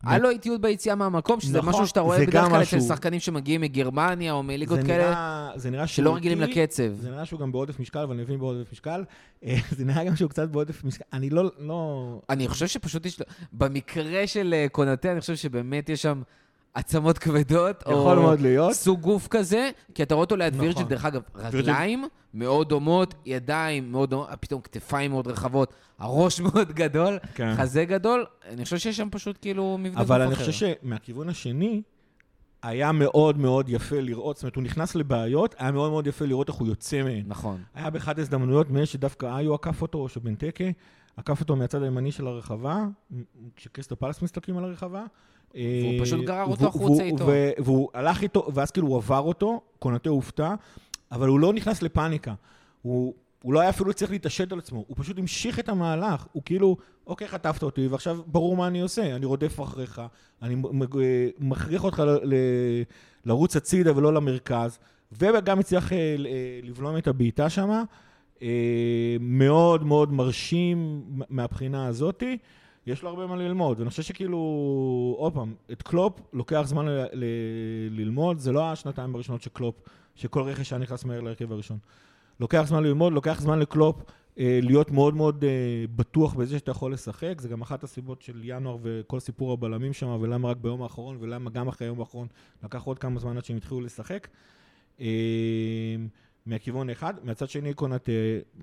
[0.04, 2.80] היה לו איטיות ביציאה מהמקום, שזה נכון, משהו שאתה רואה בדרך כלל אצל.
[2.80, 6.92] שחקנים שמגיעים מגרמניה או מליגות כאלה, זה נראה שלא רגילים לקצב.
[7.00, 9.04] זה נראה שהוא גם בעודף משקל, ואני מבין בעודף משקל.
[9.44, 11.04] אה, זה נראה גם שהוא קצת בעודף משקל.
[11.12, 12.20] אני לא, לא...
[12.30, 13.20] אני חושב שפשוט יש.
[13.52, 16.22] במקרה של אה, קונאטה, אני חושב שבאמת יש שם
[16.79, 18.73] עצמות כבדות, או יכול מאוד להיות.
[18.73, 20.64] סוג גוף כזה, כי אתה רואה אותו ליד נכון.
[20.64, 26.73] וירג'יל, דרך אגב, רגליים מאוד דומות, ידיים מאוד דומות, פתאום כתפיים מאוד רחבות, הראש מאוד
[26.73, 27.55] גדול, כן.
[27.57, 30.14] חזה גדול, אני חושב שיש שם פשוט כאילו מבנה גוף אחר.
[30.14, 31.83] אבל אני חושב שמהכיוון השני,
[32.62, 36.49] היה מאוד מאוד יפה לראות, זאת אומרת, הוא נכנס לבעיות, היה מאוד מאוד יפה לראות
[36.49, 37.23] איך הוא יוצא מהן.
[37.27, 37.62] נכון.
[37.75, 40.64] היה באחת ההזדמנויות, מאלה שדווקא איו עקף אותו, או שבנטקה,
[41.17, 42.85] עקף אותו מהצד הימני של הרחבה,
[43.57, 45.05] כשקריסטו פלס מסתכלים על הרחבה.
[45.54, 47.26] והוא אה, פשוט גרר אותו החוצה איתו.
[47.58, 50.54] והוא הלך איתו, ואז כאילו הוא עבר אותו, קונטה הופתע,
[51.12, 52.34] אבל הוא לא נכנס לפאניקה.
[52.82, 56.26] הוא, הוא לא היה אפילו צריך להתעשת על עצמו, הוא פשוט המשיך את המהלך.
[56.32, 59.16] הוא כאילו, אוקיי, חטפת אותי, ועכשיו ברור מה אני עושה.
[59.16, 60.02] אני רודף אחריך,
[60.42, 60.62] אני מ-
[61.38, 62.32] מכריח אותך ל-
[63.24, 64.78] לרוץ הצידה ולא למרכז,
[65.12, 66.14] וגם הצליח אה, אה,
[66.62, 67.82] לבלום את הבעיטה שם.
[69.20, 72.38] מאוד מאוד מרשים מהבחינה הזאתי.
[72.88, 74.38] יש לו הרבה מה ללמוד, ואני חושב שכאילו,
[75.18, 76.87] עוד פעם, את קלופ לוקח זמן
[77.90, 79.74] ללמוד, זה לא השנתיים הראשונות של קלופ,
[80.14, 81.79] שכל רכש היה נכנס מהר להרכב הראשון.
[82.40, 84.03] לוקח זמן ללמוד, לוקח זמן לקלופ
[84.38, 88.40] אה, להיות מאוד מאוד אה, בטוח בזה שאתה יכול לשחק, זה גם אחת הסיבות של
[88.44, 92.27] ינואר וכל סיפור הבלמים שם, ולמה רק ביום האחרון, ולמה גם אחרי היום האחרון
[92.64, 94.29] לקח עוד כמה זמן עד שהם התחילו לשחק.
[95.01, 95.07] אה,
[96.48, 98.14] מהכיוון אחד, מהצד שני קונט, אה,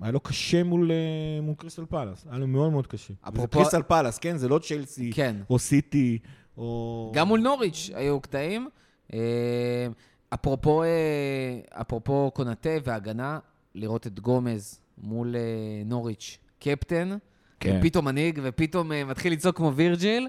[0.02, 0.96] היה לו קשה מול, אה,
[1.42, 3.14] מול קריסטל פלאס, היה לו מאוד מאוד קשה.
[3.14, 4.36] וזה אפרופו- קריסטל פלאס, כן?
[4.36, 5.36] זה לא צ'לסי, כן.
[5.50, 6.18] או סיטי,
[6.58, 7.12] או...
[7.14, 8.68] גם מול נוריץ' היו קטעים.
[9.12, 9.18] אה,
[10.34, 10.88] אפרופו, אה,
[11.80, 13.38] אפרופו קונאטה והגנה,
[13.74, 15.34] לראות את גומז מול
[15.84, 17.16] נוריץ' קפטן,
[17.60, 17.78] כן.
[17.80, 20.28] ופתאום מנהיג, ופתאום מתחיל לצעוק כמו וירג'יל.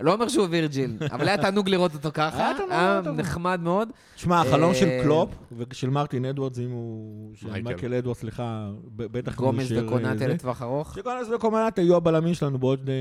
[0.00, 3.16] לא אומר שהוא וירג'יל, אבל היה תענוג לראות אותו ככה, היה תענוג לראות אותו.
[3.16, 3.88] נחמד מאוד.
[4.14, 5.28] תשמע, החלום של אה, קלופ
[5.58, 7.30] ושל מרטין אדוארדס, אם הוא...
[7.36, 7.94] של מייקל.
[7.94, 9.34] אדוארדס, סליחה, בטח...
[9.34, 10.26] גומז הוא יישאר, אה, וקונאטה.
[10.26, 10.94] לטווח ארוך.
[10.94, 12.88] שגומז וקונאטה יהיו הבלמים שלנו בעוד...
[12.90, 12.94] אה,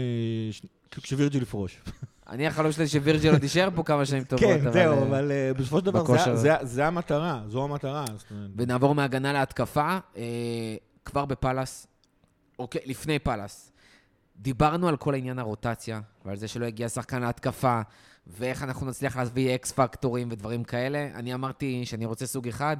[0.91, 1.81] כשווירג'יל יפרוש.
[2.29, 4.45] אני, החלום שלי שווירג'יל עוד יישאר פה כמה שנים טובות.
[4.47, 6.35] כן, זהו, אה, אבל אה, בסופו של דבר זה- בכושר.
[6.35, 8.05] זה- זה המטרה, זו המטרה.
[8.55, 9.97] ונעבור מהגנה להתקפה.
[10.17, 10.23] אה,
[11.05, 11.87] כבר בפאלאס,
[12.59, 13.71] אוקיי, לפני פאלאס,
[14.37, 17.81] דיברנו על כל עניין הרוטציה, ועל זה שלא הגיע שחקן להתקפה,
[18.27, 21.07] ואיך אנחנו נצליח להביא X factorים ודברים כאלה.
[21.15, 22.77] אני אמרתי שאני רוצה סוג אחד.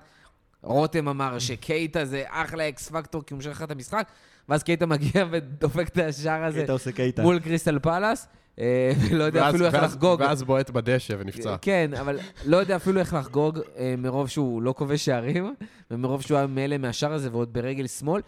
[0.61, 4.07] רותם אמר שקייטה זה אחלה X factor, כי הוא משחק לך את המשחק,
[4.49, 7.21] ואז קייטה מגיע ודופק את השער הזה קייטה עושה קייטה.
[7.21, 8.27] מול קריסטל פאלאס,
[8.59, 10.19] אה, ולא יודע ואז- אפילו איך לחגוג.
[10.21, 11.55] ואז בועט בדשא ונפצע.
[11.61, 15.55] כן, אבל לא יודע אפילו איך לחגוג אה, מרוב שהוא לא כובש שערים,
[15.91, 18.21] ומרוב שהוא היה מאלה מהשער הזה ועוד ברגל שמאל.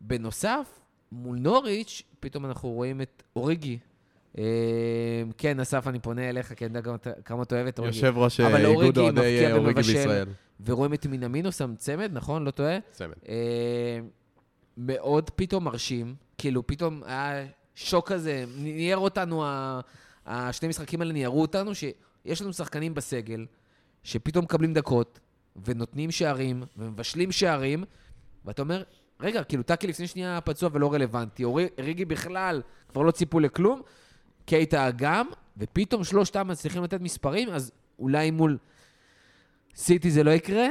[0.00, 0.68] בנוסף,
[1.12, 3.78] מול נוריץ', פתאום אנחנו רואים את אוריגי.
[4.38, 4.44] אה,
[5.38, 6.90] כן, אסף, אני פונה אליך, כי אני יודע
[7.24, 7.96] כמה אתה- אוהב את אוריגי.
[7.96, 9.74] יושב ראש אה, איגוד אוהדי אה, אוריגי.
[9.82, 10.28] בישראל.
[10.66, 12.44] ורואים את מינמינו שם צמד, נכון?
[12.44, 12.78] לא טועה?
[12.90, 13.14] צמד.
[14.76, 19.44] מאוד פתאום מרשים, כאילו פתאום היה שוק כזה, ניער אותנו,
[20.26, 23.46] השני משחקים האלה ניערו אותנו, שיש לנו שחקנים בסגל,
[24.02, 25.20] שפתאום מקבלים דקות,
[25.64, 27.84] ונותנים שערים, ומבשלים שערים,
[28.44, 28.82] ואתה אומר,
[29.20, 31.44] רגע, כאילו טאקי לפני שנייה פצוע ולא רלוונטי,
[31.78, 33.82] ריגי בכלל, כבר לא ציפו לכלום,
[34.44, 35.26] קייטה גם,
[35.56, 38.58] ופתאום שלושתם מצליחים לתת מספרים, אז אולי מול
[39.74, 40.66] סיטי זה לא יקרה,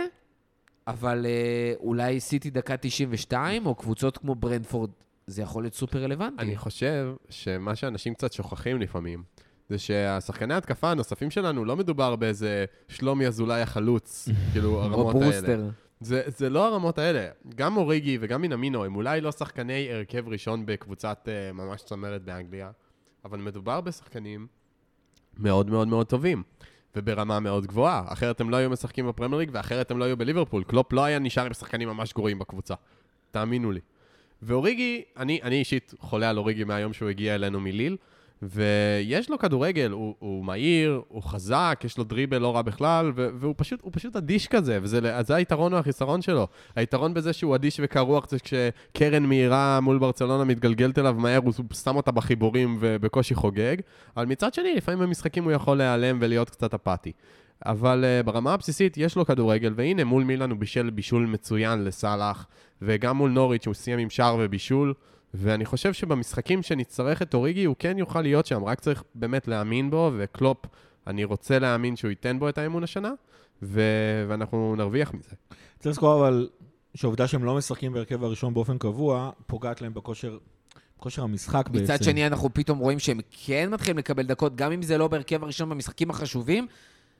[0.88, 4.90] אבל אה, אולי סיטי דקה 92, או קבוצות כמו ברנפורד,
[5.28, 6.42] זה יכול להיות סופר רלוונטי.
[6.42, 9.24] אני חושב שמה שאנשים קצת שוכחים לפעמים,
[9.70, 15.26] זה שהשחקני ההתקפה הנוספים שלנו, לא מדובר באיזה שלומי אזולאי החלוץ, כאילו או הרמות האלה.
[15.32, 15.70] ברוסטר.
[16.00, 17.30] זה, זה לא הרמות האלה.
[17.56, 22.72] גם אוריגי וגם מינמינו הם אולי לא שחקני הרכב ראשון בקבוצת uh, ממש צמרת באנגליה,
[23.26, 24.48] אבל מדובר בשחקנים
[25.38, 26.44] מאוד מאוד מאוד טובים.
[26.98, 28.04] וברמה מאוד גבוהה.
[28.08, 30.64] אחרת הם לא היו משחקים בפרמייר ליג, ואחרת הם לא היו בליברפול.
[30.64, 32.74] קלופ לא היה נשאר עם שחקנים ממש גרועים בקבוצה.
[33.32, 33.80] תאמינו לי.
[34.42, 37.98] ואוריגי, אני, אני אישית חולה על אוריגי מהיום שהוא הגיע אלינו מליל,
[38.42, 43.54] ויש לו כדורגל, הוא, הוא מהיר, הוא חזק, יש לו דריבל לא רע בכלל, והוא
[43.58, 46.48] פשוט, פשוט אדיש כזה, וזה היתרון או החיסרון שלו.
[46.76, 51.54] היתרון בזה שהוא אדיש וקר רוח זה כשקרן מהירה מול ברצלונה מתגלגלת אליו מהר, הוא
[51.84, 53.76] שם אותה בחיבורים ובקושי חוגג,
[54.18, 57.12] אבל מצד שני, לפעמים במשחקים הוא יכול להיעלם ולהיות קצת אפאתי.
[57.66, 62.48] אבל uh, ברמה הבסיסית יש לו כדורגל, והנה מול מילאן הוא בישל בישול מצוין לסאלח,
[62.82, 64.94] וגם מול נוריץ' הוא סיים עם שער ובישול.
[65.38, 69.90] ואני חושב שבמשחקים שנצטרך את אוריגי, הוא כן יוכל להיות שם, רק צריך באמת להאמין
[69.90, 70.58] בו, וקלופ,
[71.08, 73.12] אני רוצה להאמין שהוא ייתן בו את האמון השנה,
[73.64, 73.82] ו...
[74.28, 75.36] ואנחנו נרוויח מזה.
[75.80, 76.50] צריך לזכור אבל
[76.96, 80.38] שהעובדה שהם לא משחקים בהרכב הראשון באופן קבוע, פוגעת להם בכושר
[80.98, 81.84] כושר המשחק בעצם.
[81.84, 85.44] מצד שני, אנחנו פתאום רואים שהם כן מתחילים לקבל דקות, גם אם זה לא בהרכב
[85.44, 86.68] הראשון במשחקים החשובים,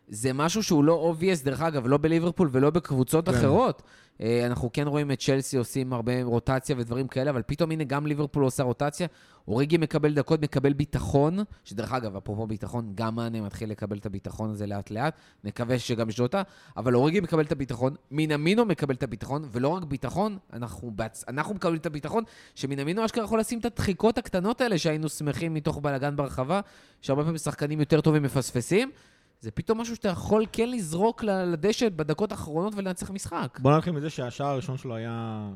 [0.08, 3.36] זה משהו שהוא לא obvious, דרך אגב, לא בליברפול ולא בקבוצות כן.
[3.36, 3.82] אחרות.
[4.22, 8.08] אה, אנחנו כן רואים את צ'לסי עושים הרבה רוטציה ודברים כאלה, אבל פתאום הנה גם
[8.08, 9.08] ליברפול עושה רוטציה.
[9.48, 14.50] אוריגי מקבל דקות, מקבל ביטחון, שדרך אגב, אפרופו ביטחון, גם מאנה מתחיל לקבל את הביטחון
[14.50, 16.42] הזה לאט-לאט, נקווה שגם ז'וטה,
[16.78, 21.26] אבל אוריגי מקבל את הביטחון, מינמינו מקבל את הביטחון, ולא רק ביטחון, אנחנו, בעצ...
[21.28, 22.24] אנחנו מקבלים את הביטחון,
[22.56, 26.62] שמינמינו אשכרה יכול לשים את הדחיקות הקטנות האלה שהיינו שמחים מתוך בלאגן ברחבה,
[27.02, 28.92] שהרבה פעמים שחקנים יותר טובים מפספסים.
[29.42, 33.60] זה פתאום משהו שאתה יכול כן לזרוק לדשא בדקות האחרונות ולנצח משחק.
[33.62, 35.50] בוא נתחיל מזה שהשער הראשון שלו היה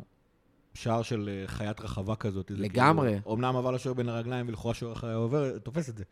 [0.73, 2.51] שער של אה, חיית רחבה כזאת.
[2.55, 3.19] לגמרי.
[3.21, 6.03] כאילו, אמנם עבר לשוער בין הרגליים ולכאורה שוער אחרי עובר, תופס את זה.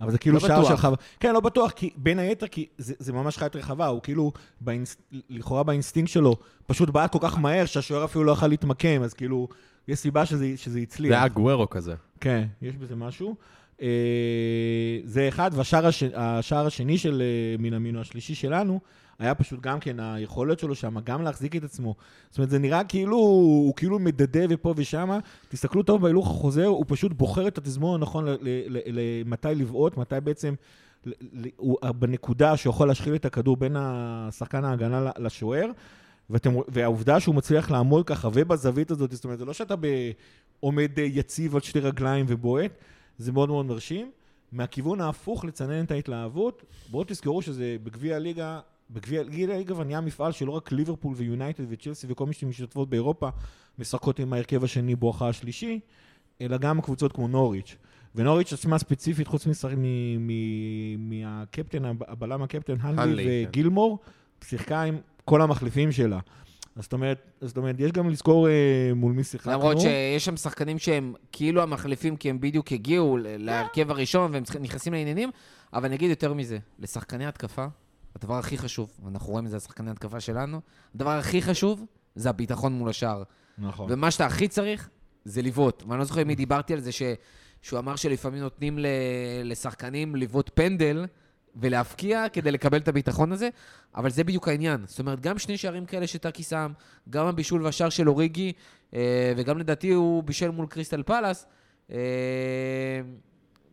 [0.00, 0.96] אבל זה כאילו לא שער של חווה.
[1.20, 4.96] כן, לא בטוח, כי בין היתר, כי זה, זה ממש חיית רחבה, הוא כאילו, באינס,
[5.30, 9.48] לכאורה באינסטינקט שלו, פשוט בעט כל כך מהר, שהשוער אפילו לא יכול להתמקם, אז כאילו,
[9.88, 11.10] יש סיבה שזה, שזה הצליח.
[11.10, 11.94] זה היה גוורו כזה.
[12.20, 13.36] כן, יש בזה משהו.
[13.82, 13.88] אה,
[15.04, 16.02] זה אחד, והשער הש...
[16.52, 18.80] השני של אה, מינמינו, השלישי שלנו,
[19.18, 21.94] היה פשוט גם כן היכולת שלו שם, גם להחזיק את עצמו.
[22.30, 25.18] זאת אומרת, זה נראה כאילו, הוא כאילו מדדה ופה ושם.
[25.48, 28.26] תסתכלו טוב בהילוך החוזר, הוא פשוט בוחר את התזמון הנכון
[28.86, 30.54] למתי לבעוט, מתי בעצם,
[31.56, 35.66] הוא בנקודה שיכול להשחיל את הכדור בין השחקן ההגנה לשוער.
[36.30, 39.74] ואתם, והעובדה שהוא מצליח לעמוד ככה ובזווית הזאת, זאת אומרת, זה לא שאתה
[40.60, 42.70] עומד יציב על שתי רגליים ובועט,
[43.18, 44.10] זה מאוד מאוד מרשים.
[44.52, 50.32] מהכיוון ההפוך לצנן את ההתלהבות, בואו תזכרו שזה בגביע הליגה, בגביע הליגה כבר נהיה מפעל
[50.32, 53.28] שלא רק ליברפול ויונייטד וצ'לסי וכל מי שמשתתפות באירופה
[53.78, 55.80] משחקות עם ההרכב השני בואכה השלישי,
[56.40, 57.76] אלא גם קבוצות כמו נוריץ'.
[58.14, 59.46] ונוריץ' עצמה ספציפית, חוץ
[60.98, 63.48] מהקפטן, הבלם הקפטן, הנלי כן.
[63.48, 63.98] וגילמור,
[64.44, 66.18] שיחקה עם כל המחליפים שלה.
[66.76, 69.52] זאת אומרת, זאת אומרת, יש גם לזכור אה, מול מי שיחקנו.
[69.52, 74.92] למרות שיש שם שחקנים שהם כאילו המחליפים, כי הם בדיוק הגיעו להרכב הראשון והם נכנסים
[74.92, 75.30] לעניינים,
[75.72, 77.66] אבל אני אגיד יותר מזה, לשחקני התקפה,
[78.16, 80.60] הדבר הכי חשוב, ואנחנו רואים את זה, השחקני התקפה שלנו,
[80.94, 81.84] הדבר הכי חשוב
[82.14, 83.22] זה הביטחון מול השער.
[83.58, 83.92] נכון.
[83.92, 84.88] ומה שאתה הכי צריך,
[85.24, 85.82] זה לבעוט.
[85.88, 87.02] ואני לא זוכר אם דיברתי על זה, ש...
[87.62, 88.86] שהוא אמר שלפעמים נותנים ל...
[89.44, 91.06] לשחקנים לבעוט פנדל,
[91.56, 93.48] ולהפקיע כדי לקבל את הביטחון הזה,
[93.94, 94.84] אבל זה בדיוק העניין.
[94.86, 96.72] זאת אומרת, גם שני שערים כאלה שטאקי שם,
[97.10, 98.52] גם הבישול והשער של אוריגי,
[98.94, 101.46] אה, וגם לדעתי הוא בישל מול קריסטל פאלאס.
[101.90, 101.98] אה,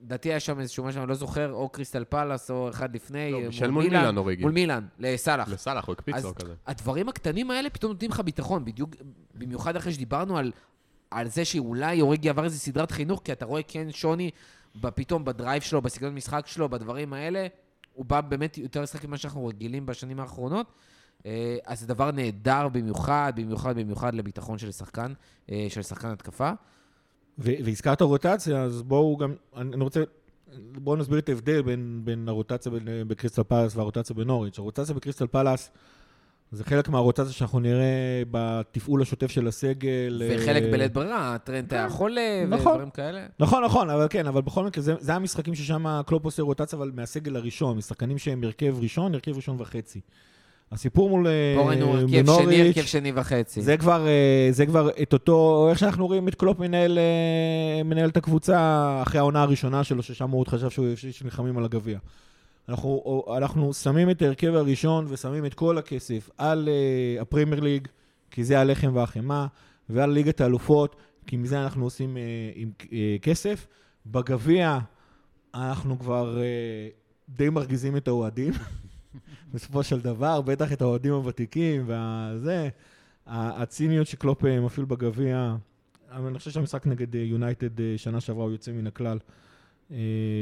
[0.04, 3.32] לדעתי היה שם איזשהו משהו, אני לא זוכר, או קריסטל פאלאס או אחד לפני.
[3.32, 4.42] לא, בישל מול מילאן אוריגי.
[4.42, 5.50] מול מילאן, לסאלח.
[5.50, 6.54] לסאלח, הוא הקפיץ לו כזה.
[6.68, 8.90] הדברים הקטנים האלה פתאום נותנים לך ביטחון, בדיוק,
[9.36, 10.52] במיוחד אחרי שדיברנו על,
[11.12, 14.32] על זה שאולי אוריגי עבר איזה סדרת חינוך, כי אתה רואה כן שוני
[14.96, 17.48] פתאום ב drive שלו, בסגנון משחק שלו, בדברים האלה.
[17.94, 20.68] הוא בא באמת יותר לשחק ממה שאנחנו רגילים בשנים האחרונות.
[21.26, 25.14] אה, אז זה דבר נהדר במיוחד, במיוחד, במיוחד לביטחון של שחקן,
[25.52, 26.52] אה, של שחקן התקפה.
[27.38, 30.04] והזכרת רוטציה, אז בואו גם, אני רוצה,
[30.72, 32.72] בואו נסביר את ההבדל בין, בין הרוטציה
[33.08, 34.60] בקריסטל פלאס והרוטציה בנוריץ'.
[34.60, 35.72] הרוטציה בקריסטל פלאס
[36.52, 40.22] זה חלק מהרוטציה שאנחנו נראה בתפעול השוטף של הסגל.
[40.30, 43.26] וחלק אה, בלית ברירה, טרנט היה חולה נכון, ודברים כאלה.
[43.40, 46.92] נכון, נכון, אבל כן, אבל בכל מקרה, זה, זה המשחקים ששם קלופ עושה רוטציה, אבל
[46.94, 50.02] מהסגל הראשון, משחקנים שהם הרכב ראשון, הרכב ראשון וחצי.
[50.72, 51.28] הסיפור מול.
[51.56, 53.62] פה ראינו הרכב שני, הרכב שני וחצי.
[53.62, 58.10] זה כבר, אה, זה כבר את אותו, איך שאנחנו רואים את קלופ מנהל, אה, מנהל
[58.10, 60.88] את הקבוצה אחרי העונה הראשונה שלו, ששם הוא עוד חשב שהוא
[61.24, 61.98] נלחמים על הגביע.
[62.72, 67.88] אנחנו, אנחנו שמים את ההרכב הראשון ושמים את כל הכסף על uh, הפרמייר ליג,
[68.32, 69.48] כי זה הלחם והחמאה,
[69.90, 70.96] ועל ליגת האלופות,
[71.28, 72.20] כי מזה אנחנו עושים uh,
[72.56, 72.86] עם uh,
[73.22, 73.68] כסף.
[74.06, 74.80] בגביע
[75.54, 78.54] אנחנו כבר uh, די מרגיזים את האוהדים,
[79.54, 82.70] בסופו של דבר, בטח את האוהדים הוותיקים וזה.
[83.28, 85.56] הציניות שקלופ מפעיל בגביע,
[86.12, 89.18] אני חושב שהמשחק נגד יונייטד שנה שעברה הוא יוצא מן הכלל.
[89.92, 89.98] אה,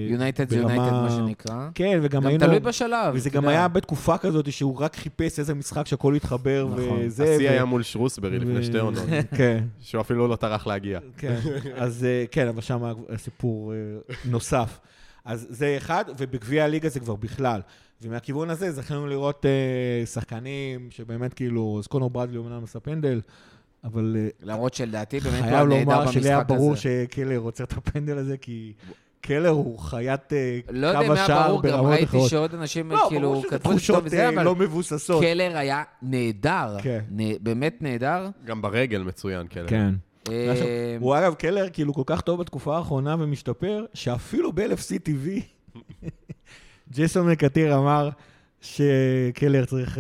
[0.09, 1.69] יונייטד זה ברמה- יונייטד, מה שנקרא.
[1.75, 2.45] כן, וגם גם היינו...
[2.45, 3.13] תלוי בשלב.
[3.13, 3.47] וזה גם.
[3.47, 6.99] היה בתקופה כזאת שהוא רק חיפש איזה משחק שהכל התחבר נכון.
[7.01, 7.23] וזה.
[7.23, 9.03] השיא ו- היה מול שרוסברי לפני שתי עונות,
[9.37, 10.99] כן, שהוא אפילו לא טרח להגיע.
[11.17, 11.39] כן.
[11.75, 13.77] אז אה, כן, אבל שם היה סיפור אה,
[14.25, 14.79] נוסף.
[15.25, 17.61] אז זה אחד, ובגביע הליגה זה כבר בכלל.
[18.01, 23.21] ומהכיוון הזה זכינו לראות אה, שחקנים שבאמת כאילו, אז קונור ברדלי אומנם עשה פנדל,
[23.83, 26.81] אבל אה, למרות שלדעתי באמת הוא היה חייב נהדר לומר שלי היה במשחק ברור הזה.
[26.81, 28.73] שקלר עוצר את הפנדל הזה, כי
[29.21, 32.29] קלר הוא חיית אה, לא יודע קו אם היה השער ברור, גם ברמות ראיתי אחרות.
[32.29, 35.21] שעוד אנשים לא, כאילו כתבו את זה תחושות טוב וזה, אה, אבל לא מבוססות.
[35.23, 36.77] קלר היה נהדר.
[36.81, 36.99] כן.
[37.11, 38.27] נ- באמת נהדר.
[38.45, 39.63] גם ברגל מצוין, כן.
[39.67, 39.93] כן.
[40.31, 40.67] אה, עכשיו,
[40.99, 45.41] הוא אגב, קלר כאילו כל כך טוב בתקופה האחרונה ומשתפר, שאפילו ב-LFC TV,
[46.93, 48.09] ג'ייסון מקטיר אמר
[48.61, 49.97] שקלר צריך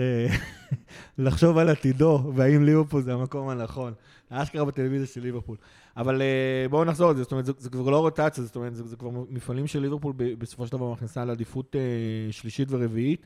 [1.17, 3.93] לחשוב על עתידו, והאם ליברפול זה המקום הנכון.
[4.29, 5.57] אשכרה בטלוויזיה של ליברפול.
[5.99, 8.75] אבל אה, בואו נחזור על זה, זאת אומרת, זה, זה כבר לא רוטציה, זאת אומרת,
[8.75, 13.25] זה, זה כבר מפעלים של ליברפול ב- בסופו של דבר מכניסה לעדיפות אה, שלישית ורביעית.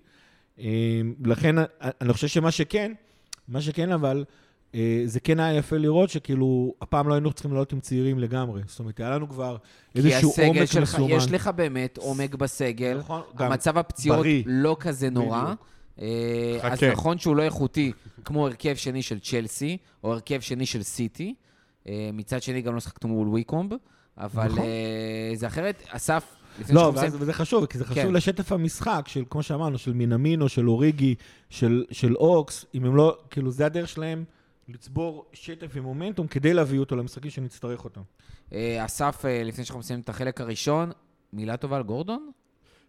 [0.59, 0.65] אה,
[1.25, 2.91] לכן, אני חושב שמה שכן,
[3.47, 4.25] מה שכן אבל,
[5.05, 8.61] זה כן היה יפה לראות שכאילו, הפעם לא היינו צריכים לעלות עם צעירים לגמרי.
[8.67, 9.57] זאת אומרת, היה לנו כבר
[9.93, 11.11] כי איזשהו הסגל עומק שלך, מסומן.
[11.11, 12.97] יש לך באמת עומק בסגל.
[12.99, 14.43] נכון, גם המצב הפציעות בריא.
[14.45, 15.53] לא כזה נורא.
[15.97, 16.63] בדיוק.
[16.63, 16.83] אז.
[16.83, 17.91] נכון שהוא לא איכותי
[18.25, 21.33] כמו הרכב שני של צ'לסי, או הרכב שני של סיטי.
[21.87, 23.73] אה, מצד שני גם לא שחקנו מול ויקומב,
[24.17, 24.59] אבל נכון.
[24.59, 25.83] אה, זה אחרת.
[25.89, 26.35] אסף,
[26.69, 27.15] לא, ואז.
[27.19, 28.13] וזה חשוב, כי זה חשוב כן.
[28.13, 31.15] לשטף המשחק, של, כמו שאמרנו, של מינמינו, של אוריגי,
[31.49, 34.23] של, של אוקס, אם הם לא, כאילו, זה הדרך שלהם
[34.67, 38.01] לצבור שטף ומומנטום כדי להביא אותו למשחקים שנצטרך אותם.
[38.53, 40.91] אה, אסף, לפני שאנחנו מסיימים את החלק הראשון,
[41.33, 42.31] מילה טובה על גורדון?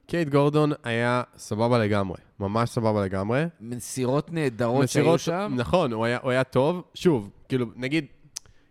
[0.07, 3.45] קייט גורדון היה סבבה לגמרי, ממש סבבה לגמרי.
[3.61, 5.53] מסירות נהדרות שהיו שם.
[5.57, 6.83] נכון, הוא היה, הוא היה טוב.
[6.95, 8.07] שוב, כאילו, נגיד,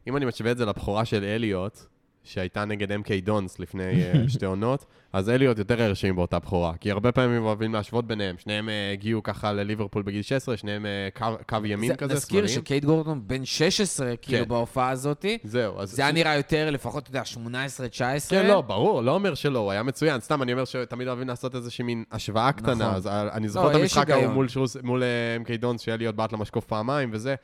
[0.07, 1.79] אם אני משווה את זה לבכורה של אליוט,
[2.23, 6.73] שהייתה נגד MK דונס לפני אה, שתי עונות, אז אליוט יותר הרשים באותה בכורה.
[6.79, 8.35] כי הרבה פעמים אוהבים להשוות ביניהם.
[8.37, 12.39] שניהם אה, הגיעו ככה לליברפול בגיל 16, שניהם אה, קו, קו ימין זה- כזה, נזכיר
[12.47, 12.61] שמאליים.
[12.65, 14.49] שקייט גורדון בן 16, כאילו, כן.
[14.49, 15.25] בהופעה הזאת.
[15.43, 15.91] זהו, אז...
[15.91, 18.29] זה היה נראה יותר, לפחות, אתה יודע, 18-19.
[18.29, 20.19] כן, לא, ברור, לא אומר שלא, הוא היה מצוין.
[20.21, 22.73] סתם, אני אומר שתמיד אוהבים לעשות איזושהי מין השוואה קטנה.
[22.73, 22.95] נכון.
[22.95, 24.27] אז אה, אני זוכר לא, את המשחק ההוא.
[24.27, 25.03] מול שרוס- מול
[25.45, 27.35] MK דונס, שהיה לי עוד בעט למשקוף פעמיים וזה.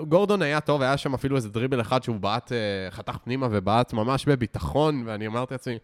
[0.00, 2.52] גורדון היה טוב, היה שם אפילו איזה דריבל אחד שהוא בעט,
[2.90, 5.78] חתך פנימה ובעט ממש בביטחון, ואני אמרתי לעצמי,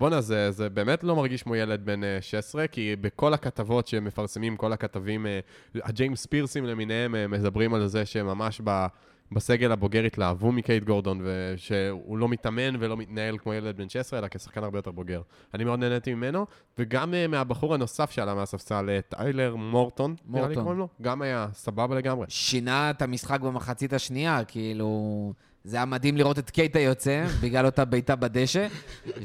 [0.00, 4.56] בואנה, זה, זה באמת לא מרגיש כמו ילד בן אה, 16, כי בכל הכתבות שמפרסמים,
[4.56, 5.40] כל הכתבים, אה,
[5.74, 8.86] הג'יימס פירסים למיניהם, אה, מדברים על זה שממש ב...
[9.32, 14.28] בסגל הבוגר התלהבו מקייט גורדון, ושהוא לא מתאמן ולא מתנהל כמו ילד בן 16, אלא
[14.30, 15.22] כשחקן הרבה יותר בוגר.
[15.54, 16.46] אני מאוד נהניתי ממנו,
[16.78, 20.62] וגם אה, מהבחור הנוסף שעלה מהספסל, אה, טיילר מורטון, נראה לי מורטון.
[20.62, 22.26] קוראים לו, גם היה סבבה לגמרי.
[22.28, 25.32] שינה את המשחק במחצית השנייה, כאילו...
[25.64, 28.66] זה היה מדהים לראות את קייטה יוצא, בגלל אותה בעיטה בדשא,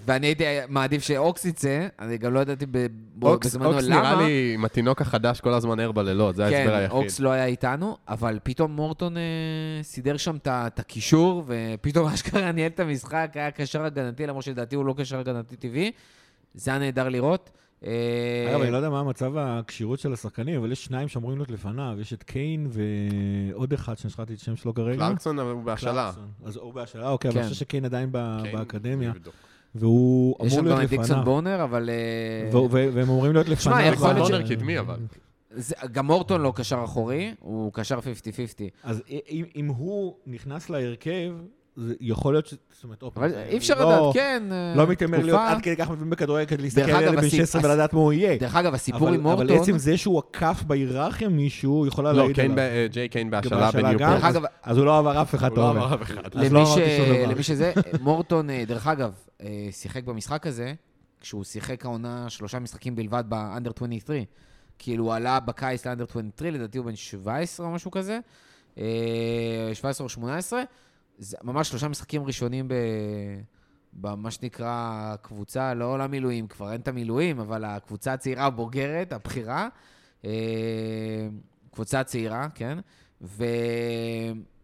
[0.05, 2.65] ואני הייתי מעדיף שאוקס יצא, אני גם לא ידעתי
[3.21, 3.99] אוקס, בזמנו אוקס למה.
[3.99, 6.91] נראה לי עם התינוק החדש כל הזמן ער בלילות, זה ההסבר כן, היחיד.
[6.91, 9.23] אוקס לא היה איתנו, אבל פתאום מורטון אה,
[9.81, 14.85] סידר שם את הקישור, ופתאום אשכרה ניהל את המשחק, היה קשר הגנתי, למרות שלדעתי הוא
[14.85, 15.91] לא קשר הגנתי טבעי.
[16.53, 17.49] זה היה נהדר לראות.
[17.83, 21.51] אה, אגב, אני לא יודע מה מצב הכשירות של השחקנים, אבל יש שניים שאמורים להיות
[21.51, 22.67] לפניו, יש את קיין
[23.51, 24.97] ועוד אחד שנשכחתי את השם שלו כרגע.
[25.07, 26.11] קלרקסון אבל הוא בהשאלה.
[26.45, 27.43] אז הוא בהשאלה, אוקיי, אבל כן.
[27.43, 29.33] אני חושב שקיין עדיין ב- כן, באקדמיה, נבדוק.
[29.75, 31.25] והוא יש אמור שם גם להיות את דיקסון לפניו.
[31.25, 31.89] בונר, אבל...
[31.89, 33.75] אה, ו- ו- והם אמורים להיות לפניו.
[33.77, 34.99] שמע, יכול להיות בונר קדמי, אבל.
[35.51, 38.01] זה- גם מורטון לא קשר אחורי, הוא קשר 50-50.
[38.83, 41.31] אז אם, אם הוא נכנס להרכב,
[42.01, 42.53] יכול להיות ש...
[42.73, 44.43] זאת אומרת, עוד פעם, אבל אי אפשר לא- לדעת, כן.
[44.75, 45.39] לא מתיימר להיות.
[45.47, 47.99] עד כדי כך מבין בכדורגל כדי להסתכל על ילד בן הסיפ- 16 הס- ולדעת מה
[47.99, 48.37] הוא יהיה.
[48.37, 49.49] דרך אגב, הסיפור אבל- עם מורטון...
[49.49, 52.59] אבל עצם זה שהוא עקף בהיררכיה מישהו, יכולה לא, להעיד עליו.
[52.59, 54.23] אה, ג'יי קיין בהשאלה בניופורט.
[54.63, 55.85] אז- הוא לא עבר אף אחד, הוא אתה לא אומר.
[55.85, 56.35] אמר אף אחד.
[56.35, 56.43] לא.
[57.27, 59.11] למי שזה, מורטון, אה, דרך אגב,
[59.43, 60.73] אה, שיחק במשחק הזה,
[61.21, 64.17] כשהוא שיחק העונה שלושה משחקים בלבד באנדר 23.
[64.79, 68.19] כאילו, הוא עלה בקיץ לאנדר 23, לדעתי הוא בן 17 או משהו כזה,
[68.77, 68.83] אה,
[69.73, 70.61] 17 או 18.
[71.17, 72.67] זה ממש שלושה משחקים ראשונים.
[73.95, 79.67] במה שנקרא קבוצה, לא למילואים, כבר אין את המילואים, אבל הקבוצה הצעירה הבוגרת, הבכירה,
[80.25, 81.27] אה,
[81.71, 82.77] קבוצה צעירה, כן?
[83.21, 83.45] ו...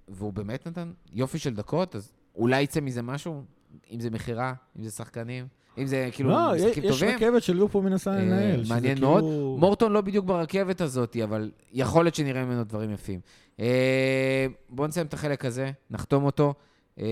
[0.08, 3.44] והוא באמת נתן יופי של דקות, אז אולי יצא מזה משהו,
[3.92, 5.48] אם זה מכירה, אם זה שחקנים,
[5.78, 7.16] אם זה כאילו לא, משחקים יש טובים.
[7.16, 8.64] רכבת של ליברפול מנסה אה, לנהל.
[8.70, 9.24] מעניין כאילו- מאוד.
[9.60, 13.20] מורטון לא בדיוק ברכבת הזאת, אבל יכול להיות שנראה ממנו דברים יפים.
[13.60, 16.54] אה, בואו נסיים את החלק הזה, נחתום אותו.
[17.00, 17.06] אה,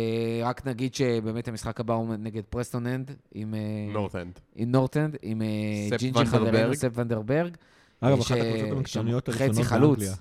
[0.43, 3.59] רק נגיד שבאמת המשחק הבא הוא נגד פרסטון אנד, עם אה,
[3.93, 4.39] נורטנד.
[4.55, 6.75] עם נורטנד, עם אה, ג'ינג'י חברנו.
[6.75, 7.55] ספ ונדרברג.
[8.01, 9.81] אגב, ש- אחת הקבוצות המקצועניות הראשונות.
[9.81, 10.13] באנגליה.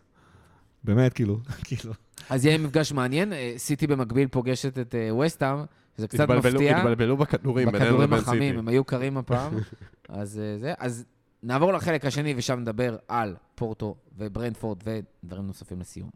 [0.85, 1.93] באמת, כאילו, כאילו.
[2.31, 3.33] אז יהיה מפגש מעניין.
[3.33, 5.59] אה, סיטי במקביל פוגשת את אה, וסטהאם,
[5.99, 6.79] שזה קצת התבלבלו- מפתיע.
[6.79, 7.73] התבלבלו בכדורים.
[7.73, 8.59] בינינו בכדורים החמים.
[8.59, 9.53] הם היו קרים הפעם.
[10.09, 11.05] אז אה, זה, אז
[11.43, 16.11] נעבור לחלק השני, ושם נדבר על פורטו וברנדפורד ודברים נוספים לסיום.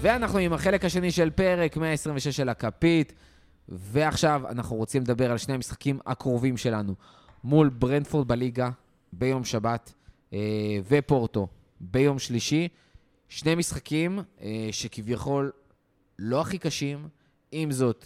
[0.00, 3.12] ואנחנו עם החלק השני של פרק 126 של הכפית,
[3.68, 6.94] ועכשיו אנחנו רוצים לדבר על שני המשחקים הקרובים שלנו.
[7.44, 8.70] מול ברנדפורד בליגה
[9.12, 9.92] ביום שבת,
[10.32, 10.38] אה,
[10.88, 11.48] ופורטו
[11.80, 12.68] ביום שלישי.
[13.28, 15.50] שני משחקים אה, שכביכול
[16.18, 17.08] לא הכי קשים,
[17.52, 18.04] עם זאת,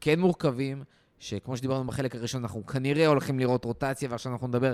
[0.00, 0.82] כן מורכבים,
[1.18, 4.72] שכמו שדיברנו בחלק הראשון, אנחנו כנראה הולכים לראות רוטציה, ועכשיו אנחנו נדבר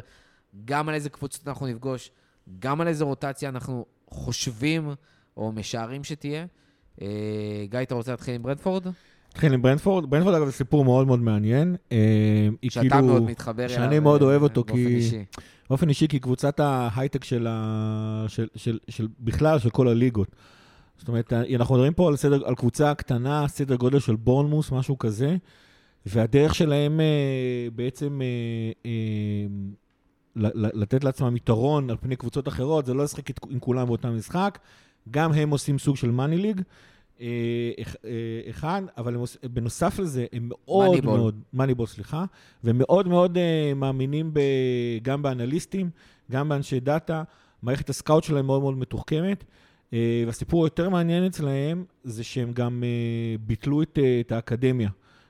[0.65, 2.11] גם על איזה קבוצות אנחנו נפגוש,
[2.59, 4.95] גם על איזה רוטציה אנחנו חושבים
[5.37, 6.47] או משערים שתהיה.
[7.03, 7.07] אה,
[7.71, 8.87] גיא, אתה רוצה להתחיל עם ברנדפורד?
[9.31, 10.11] נתחיל עם ברנדפורד.
[10.11, 11.77] ברנדפורד, אגב, זה סיפור מאוד מאוד מעניין.
[11.93, 11.99] אה,
[12.63, 13.75] היא שאתה כאילו- מאוד מתחבר אליו.
[13.77, 15.25] שאני מאוד אה, אוהב אותו, באופן כי- אישי.
[15.71, 18.25] באופן אישי, כי קבוצת ההייטק של, ה...
[18.29, 20.29] של, של, של בכלל, של כל הליגות.
[20.99, 24.99] זאת אומרת, אנחנו מדברים פה על, סדר, על קבוצה קטנה, סדר גודל של בורנמוס, משהו
[24.99, 25.37] כזה,
[26.07, 27.07] והדרך שלהם אה,
[27.75, 28.27] בעצם אה,
[28.87, 29.47] אה,
[30.55, 34.59] לתת לעצמם יתרון על פני קבוצות אחרות, זה לא לשחק עם כולם באותה משחק.
[35.11, 36.61] גם הם עושים סוג של מאני ליג.
[37.83, 37.97] אח-
[38.51, 39.21] אחד, אבל הם
[39.53, 41.19] בנוסף לזה, הם מאוד מאניבול.
[41.19, 42.25] מאוד, מאניבול, סליחה,
[42.65, 43.39] והם מאוד מאוד
[43.77, 44.41] מאמינים ב,
[45.03, 45.91] גם באנליסטים,
[46.31, 47.23] גם באנשי דאטה,
[47.63, 49.45] מערכת הסקאוט שלהם מאוד מאוד מתוחכמת.
[49.93, 54.89] אה, והסיפור היותר מעניין אצלהם זה שהם גם אה, ביטלו את, אה, את האקדמיה,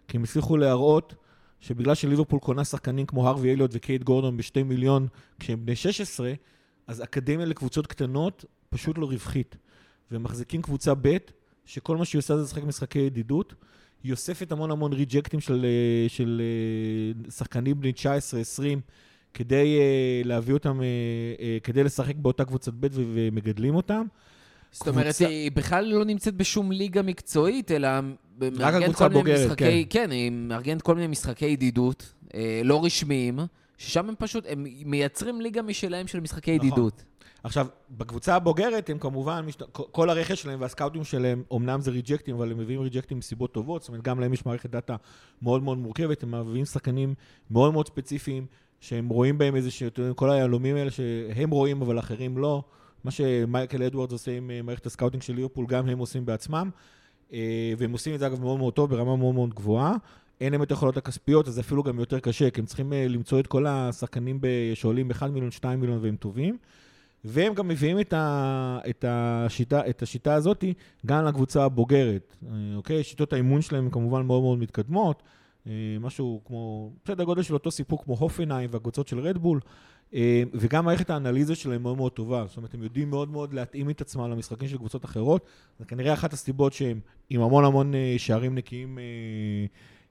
[0.09, 1.15] כי הם הצליחו להראות
[1.61, 5.07] שבגלל שליברפול קונה שחקנים כמו הרווי אליוט וקייט גורדון בשתי מיליון
[5.41, 6.33] כשהם בני 16,
[6.87, 9.57] אז אקדמיה לקבוצות קטנות פשוט לא רווחית.
[10.11, 11.17] והם מחזיקים קבוצה ב'
[11.65, 13.55] שכל מה שהיא עושה זה לשחק משחקי ידידות.
[14.03, 15.67] היא אוספת המון המון ריג'קטים של,
[16.09, 16.43] של
[17.31, 18.01] שחקנים בני 19-20
[19.35, 19.79] כדי
[20.25, 20.81] להביא אותם,
[21.63, 24.07] כדי לשחק באותה קבוצת ב' ומגדלים אותם.
[24.75, 27.89] זאת אומרת, היא בכלל לא נמצאת בשום ליגה מקצועית, אלא
[28.41, 32.85] מארגנת הקבוצה כל מיני הבוגרת, משחקי, כן, היא מארגנת כל מיני משחקי ידידות, אה, לא
[32.85, 33.39] רשמיים,
[33.79, 36.67] ששם הם פשוט, הם מייצרים ליגה משלהם של משחקי נכון.
[36.67, 37.05] ידידות.
[37.45, 39.63] עכשיו, בקבוצה הבוגרת הם כמובן, משת...
[39.73, 43.89] כל הרכש שלהם והסקאוטים שלהם, אמנם זה ריג'קטים, אבל הם מביאים ריג'קטים מסיבות טובות, זאת
[43.89, 44.97] אומרת, גם להם יש מערכת דאטה
[45.43, 47.15] מאוד מאוד מורכבת, הם מביאים שחקנים
[47.51, 48.47] מאוד מאוד ספציפיים,
[48.81, 49.71] שהם רואים בהם איזה
[50.17, 52.63] כל היהלומים האלה שהם רואים, אבל אחרים לא.
[53.05, 56.71] מה שמייקל אדוארדס עושה עם אה, מערכת ה scouting של ליברפול, גם הם עושים בעצמם.
[57.33, 59.95] אה, והם עושים את זה, אגב, מאוד מאוד טוב, ברמה מאוד מאוד גבוהה.
[60.41, 63.41] אין להם את היכולות הכספיות, אז אפילו גם יותר קשה, כי הם צריכים אה, למצוא
[63.41, 64.41] את כל השחקנים
[64.75, 66.57] שעולים 1 מיליון, 2 מיליון והם טובים.
[67.25, 70.65] והם גם מביאים את, ה, את, השיטה, את השיטה הזאת
[71.07, 72.37] גם לקבוצה הבוגרת,
[72.77, 73.05] אוקיי?
[73.05, 75.23] שיטות האימון שלהם כמובן מאוד מאוד מתקדמות,
[76.01, 79.61] משהו כמו, בסדר גודל של אותו סיפור כמו הופנהיים והקבוצות של רדבול,
[80.53, 84.01] וגם מערכת האנליזה שלהם מאוד מאוד טובה, זאת אומרת, הם יודעים מאוד מאוד להתאים את
[84.01, 85.47] עצמם למשחקים של קבוצות אחרות,
[85.79, 87.01] זה כנראה אחת הסיבות שהם
[87.31, 89.05] עם המון המון אה, שערים נקיים אה,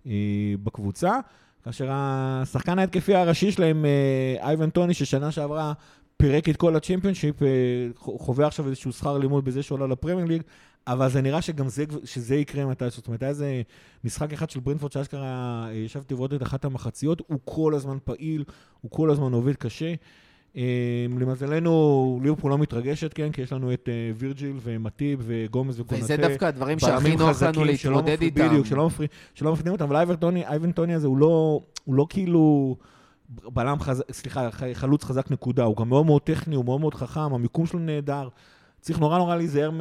[0.08, 1.20] אה, בקבוצה.
[1.64, 5.74] כאשר השחקן ההתקפי הראשי שלהם, אה, אייבן טוני, ששנה שעברה
[6.18, 7.48] פירק את כל הצ'מפיונשיפ, אה,
[7.96, 10.42] חווה עכשיו איזשהו שכר לימוד בזה שעולה לפרמייר ליג,
[10.88, 13.62] אבל זה נראה שגם זה, שזה יקרה מתי, זאת אומרת, היה איזה
[14.04, 18.44] משחק אחד של ברנפורד שאשכרה אה, ישבתי ועוד את אחת המחציות, הוא כל הזמן פעיל,
[18.82, 19.94] הוא כל הזמן עובד קשה.
[20.58, 26.04] אה, למזלנו, ליברפול לא מתרגשת, כן, כי יש לנו את אה, וירג'יל ומטיב וגומז וקונטה.
[26.04, 28.48] וזה דווקא הדברים שהכי נוח לנו להתמודד איתם.
[28.48, 32.76] בדיוק, שלא מפריעים אותם, אבל אייבן טוני, הזה הוא לא, הוא לא כאילו
[33.30, 37.34] בלם חזק, סליחה, חלוץ חזק נקודה, הוא גם מאוד מאוד טכני, הוא מאוד מאוד חכם,
[37.34, 38.30] המיקום שלו נהדר.
[38.84, 39.72] צריך נורא נורא להיזהר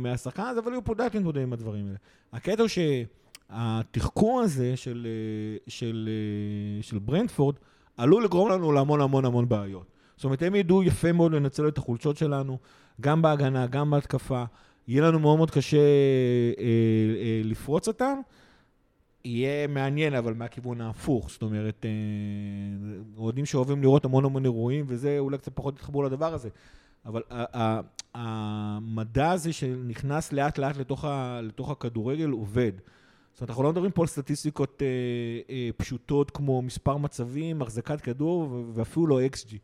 [0.00, 1.96] מהשחקן הזה, אבל הוא יודעת להתמודד עם הדברים האלה.
[2.32, 7.54] הקטע הוא שהתחקור הזה של, אה, של, אה, של ברנדפורד
[7.96, 9.86] עלול לגרום לנו להמון המון המון בעיות.
[10.16, 12.58] זאת אומרת, הם ידעו יפה מאוד לנצל את החולשות שלנו,
[13.00, 14.44] גם בהגנה, גם בהתקפה.
[14.88, 16.62] יהיה לנו מאוד מאוד קשה אה,
[17.18, 18.18] אה, לפרוץ אותם.
[19.24, 21.30] יהיה מעניין, אבל מהכיוון ההפוך.
[21.30, 21.90] זאת אומרת, אה,
[23.16, 26.48] אוהדים שאוהבים לראות המון המון אירועים, וזה אולי קצת פחות יתחברו לדבר הזה.
[27.06, 27.22] אבל
[28.14, 32.72] המדע הזה שנכנס לאט לאט לתוך, ה, לתוך הכדורגל עובד.
[33.32, 34.86] זאת אומרת, אנחנו לא מדברים פה על סטטיסטיקות אה,
[35.54, 39.56] אה, פשוטות כמו מספר מצבים, החזקת כדור ואפילו לא XG.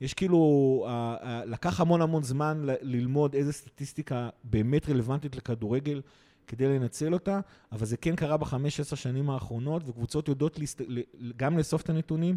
[0.00, 6.00] יש כאילו, אה, אה, לקח המון המון זמן ל- ללמוד איזה סטטיסטיקה באמת רלוונטית לכדורגל
[6.46, 7.40] כדי לנצל אותה,
[7.72, 10.82] אבל זה כן קרה בחמש, עשר שנים האחרונות, וקבוצות יודעות להסת...
[11.36, 12.36] גם לאסוף את הנתונים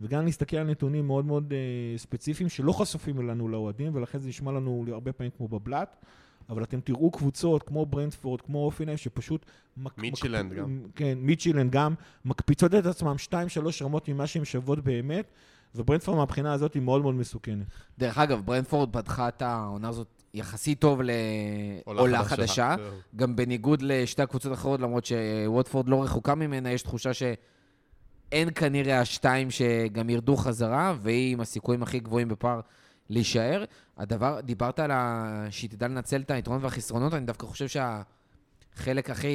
[0.00, 4.52] וגם להסתכל על נתונים מאוד מאוד אה, ספציפיים שלא חשופים לנו לאוהדים, ולכן זה נשמע
[4.52, 5.96] לנו הרבה פעמים כמו בבלת.
[6.48, 9.46] אבל אתם תראו קבוצות כמו ברנדפורד, כמו הופנהיים, שפשוט...
[9.76, 10.80] מק- מיטשילנד מק- גם.
[10.94, 11.94] כן, מיטשילנד גם,
[12.24, 15.30] מקפיצות את עצמם שתיים, שלוש רמות ממה שהן שוות באמת,
[15.74, 17.66] וברנדפורד מהבחינה הזאת היא מאוד מאוד מסוכנת.
[17.98, 22.74] דרך אגב, ברנפורד פתחה את העונה הזאת יחסית טוב לעולה חדשה.
[23.16, 27.10] גם בניגוד לשתי הקבוצות האחרות, למרות שווטפורד לא רחוקה ממנה, יש תחושה
[28.30, 32.60] שאין כנראה השתיים שגם ירדו חזרה, והיא עם הסיכויים הכי גבוהים בפער
[33.10, 33.64] להישאר.
[33.96, 35.46] הדבר, דיברת על ה...
[35.50, 39.28] שהיא תדע לנצל את היתרונות והחסרונות, אני דווקא חושב שהחלק הכי...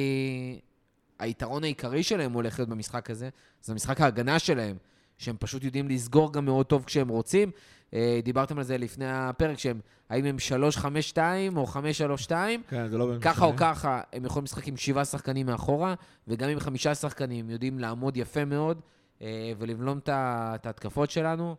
[1.18, 3.28] היתרון העיקרי שלהם הולך להיות במשחק הזה,
[3.62, 4.76] זה משחק ההגנה שלהם,
[5.18, 7.50] שהם פשוט יודעים לסגור גם מאוד טוב כשהם רוצים.
[7.94, 9.80] אה, דיברתם על זה לפני הפרק, שהם,
[10.10, 10.36] האם הם
[11.14, 11.18] 3-5-2
[11.56, 12.30] או 5-3-2,
[12.68, 13.52] כן, זה לא באמת ככה או.
[13.56, 15.94] ככה, הם יכולים לשחק עם שבעה שחקנים מאחורה,
[16.28, 18.80] וגם עם חמישה שחקנים יודעים לעמוד יפה מאוד
[19.22, 20.08] אה, ולבלום את
[20.66, 21.56] ההתקפות שלנו.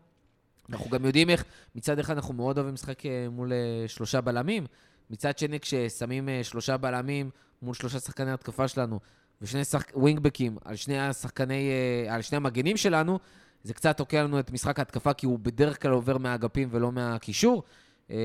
[0.70, 3.52] אנחנו גם יודעים איך, מצד אחד אנחנו מאוד אוהבים לשחק אה, מול
[3.86, 4.66] שלושה בלמים,
[5.10, 7.30] מצד שני כששמים שלושה בלמים
[7.62, 9.00] מול שלושה שחקני התקפה שלנו,
[9.42, 9.92] ושני שחק...
[9.94, 11.70] ווינגבקים על שני השחקני,
[12.08, 13.18] על שני המגנים שלנו,
[13.64, 17.62] זה קצת תוקע לנו את משחק ההתקפה, כי הוא בדרך כלל עובר מהאגפים ולא מהקישור.
[18.10, 18.16] אה,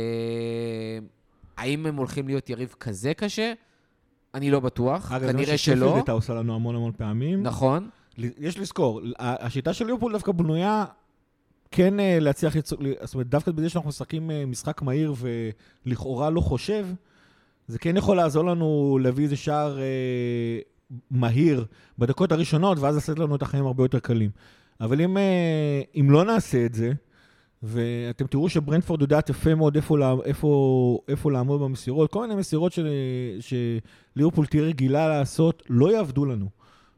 [1.58, 3.54] האם הם הולכים להיות יריב כזה קשה?
[4.34, 5.96] אני לא בטוח, אגב, זה מה כנראה ששפילד שלא.
[5.96, 7.44] הייתה עושה לנו המון המון פעמים.
[7.44, 10.86] נכון, יש לזכור, השיטה של ליברפול דווקא בנויה
[11.72, 12.54] כן אה, להצליח.
[13.02, 15.14] זאת אומרת, דווקא בזה שאנחנו משחקים אה, משחק מהיר
[15.86, 16.88] ולכאורה לא חושב,
[17.68, 19.84] זה כן יכול לעזור לנו להביא איזה שער אה,
[21.12, 21.66] מהיר
[21.98, 24.30] בדקות הראשונות, ואז לעשות לנו את החיים הרבה יותר קלים.
[24.82, 26.92] אבל אם, אה, אם לא נעשה את זה,
[27.64, 32.72] ואתם תראו שברנדפורד יודעת יפה מאוד איפה, לה- איפה, איפה לעמוד במסירות, כל מיני מסירות
[32.72, 32.88] של,
[33.40, 36.50] שליברפול תהיה רגילה לעשות, לא יעבדו לנו.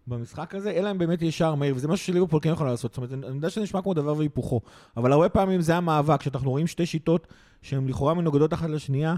[0.08, 2.92] במשחק הזה, אלא אם באמת יהיה שער מהיר, וזה משהו שליברפול כן יכולה לעשות.
[2.92, 4.62] זאת אומרת, אני יודע שזה נשמע כמו דבר והיפוכו,
[4.98, 7.28] אבל הרבה פעמים זה המאבק, כשאנחנו רואים שתי שיטות
[7.62, 9.16] שהן לכאורה מנוגדות אחת לשנייה,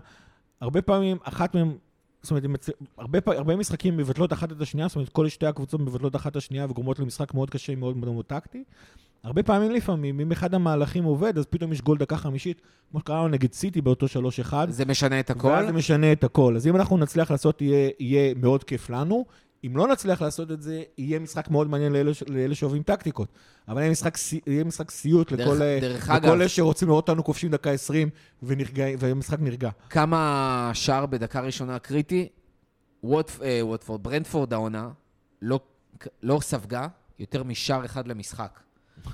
[0.62, 1.72] הרבה פעמים אחת מהן,
[2.24, 5.30] זאת אומרת, הם מצ- הרבה, פ- הרבה משחקים מבטלות אחת את השנייה, זאת אומרת, כל
[5.30, 8.64] שתי הקבוצות מבטלות אחת את השנייה וגורמות למשחק מאוד קשה, מאוד מאוד מאוד טקטי.
[9.24, 12.62] הרבה פעמים לפעמים, אם אחד המהלכים עובד, אז פתאום יש גול דקה חמישית,
[12.92, 14.06] כמו שקרה לנו נגד סיטי באותו
[14.50, 14.54] 3-1.
[14.70, 15.48] זה משנה את הכל.
[15.48, 16.56] ואז זה משנה את הכל.
[16.56, 19.26] אז אם אנחנו נצליח לעשות, יהיה, יהיה מאוד כיף לנו.
[19.64, 21.94] אם לא נצליח לעשות את זה, יהיה משחק מאוד מעניין
[22.28, 23.28] לאלה, שאוהבים טקטיקות.
[23.68, 27.24] אבל יהיה משחק, יהיה משחק סיוט דרך- לכל, דרך לכל אגב- אלה שרוצים לראות אותנו
[27.24, 28.10] כובשים דקה 20
[28.44, 29.70] ונרגע, והמשחק נרגע.
[29.90, 32.30] כמה שער בדקה ראשונה קריטי,
[33.04, 34.90] ווטפ- ווטפורד, ברנדפורד העונה,
[35.42, 35.60] לא,
[36.24, 36.88] לא ספגה
[37.20, 38.60] יותר משער אחד למשחק.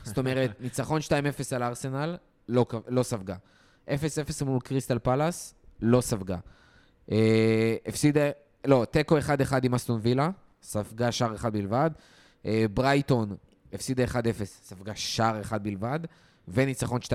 [0.04, 1.12] זאת אומרת, ניצחון 2-0
[1.56, 2.18] על ארסנל,
[2.50, 3.36] לא, לא ספגה.
[3.88, 3.92] 0-0
[4.46, 6.38] מול קריסטל פלאס, לא ספגה.
[7.12, 8.22] אה, הפסידה,
[8.66, 9.22] לא, תיקו 1-1
[9.64, 10.30] עם אסטון וילה,
[10.62, 11.90] ספגה שער אחד בלבד.
[12.46, 13.36] אה, ברייטון
[13.74, 16.00] הפסידה 1-0, ספגה שער אחד בלבד.
[16.48, 17.12] וניצחון 2-0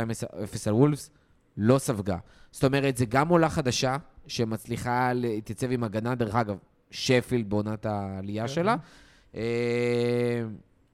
[0.66, 1.10] על וולפס,
[1.56, 2.16] לא ספגה.
[2.50, 6.56] זאת אומרת, זה גם עולה חדשה, שמצליחה להתייצב עם הגנה, דרך אגב,
[6.90, 8.76] שפילד בעונת העלייה שלה.
[9.34, 10.42] אה,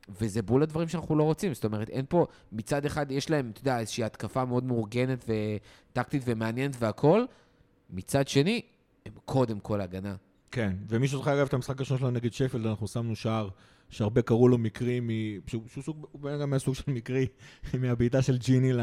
[0.09, 1.55] וזה בול הדברים שאנחנו לא רוצים.
[1.55, 6.23] זאת אומרת, אין פה, מצד אחד יש להם, אתה יודע, איזושהי התקפה מאוד מאורגנת וטקטית
[6.27, 7.27] ומעניינת והכול.
[7.91, 8.63] מצד שני,
[9.07, 10.15] הם קודם כל הגנה.
[10.51, 13.49] כן, ומי שזוכר אגב את המשחק הראשון שלנו נגד שפילד, אנחנו שמנו שער
[13.91, 15.09] שהרבה קראו לו מקרי, מ-
[15.47, 17.27] שהוא שהוא סוג, הוא באמת גם היה סוג של מקרי,
[17.81, 18.81] מהבעיטה של ג'יני ל-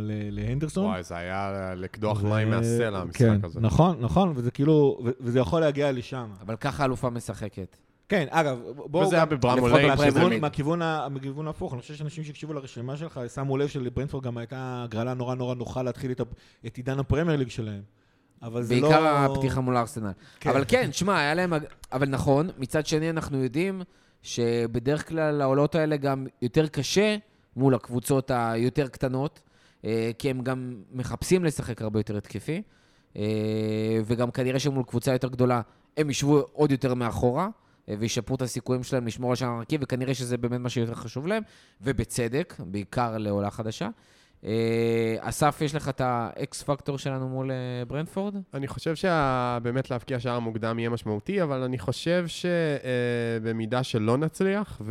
[0.00, 0.84] ל- להנדרסון.
[0.84, 3.60] וואי, זה היה לקדוח ו- מים מהסלע, המשחק כן, הזה.
[3.60, 6.30] נכון, נכון, וזה כאילו, ו- וזה יכול להגיע לשם.
[6.40, 7.76] אבל ככה האלופה משחקת.
[8.08, 9.06] כן, אגב, בואו...
[9.06, 10.40] וזה היה גם- בברמו לפחות ליין, בפרמייר שזה ליג.
[10.40, 10.78] מהכיוון,
[11.10, 15.34] מהכיוון, ההפוך, אני חושב שאנשים שהקשיבו לרשימה שלך שמו לב שלברנדפורד גם הייתה הגרלה נורא
[15.34, 16.10] נורא נוחה להתחיל
[16.66, 17.82] את עידן הפרמייר ליג שלהם.
[18.42, 18.88] אבל זה לא...
[18.88, 20.12] בעיקר הפתיחה מול ארסנל.
[20.40, 20.50] כן.
[20.50, 21.52] אבל כן, שמע, היה להם...
[21.92, 23.82] אבל נכון, מצד שני אנחנו יודעים
[24.22, 27.16] שבדרך כלל העולות האלה גם יותר קשה
[27.56, 29.40] מול הקבוצות היותר קטנות,
[29.84, 32.62] אה, כי הם גם מחפשים לשחק הרבה יותר התקפי,
[33.16, 33.22] אה,
[34.04, 35.60] וגם כנראה שמול קבוצה יותר גדולה
[35.96, 37.48] הם ישבו עוד יותר מאחורה.
[37.88, 41.26] אה, וישפרו את הסיכויים שלהם לשמור על שער נקי, וכנראה שזה באמת מה שיותר חשוב
[41.26, 41.42] להם,
[41.80, 43.88] ובצדק, בעיקר לעולה חדשה.
[44.44, 48.34] אה, אסף, יש לך את ה X factor שלנו מול אה, ברנדפורד?
[48.54, 54.82] אני חושב שבאמת להבקיע שער מוקדם יהיה משמעותי, אבל אני חושב שבמידה שלא נצליח,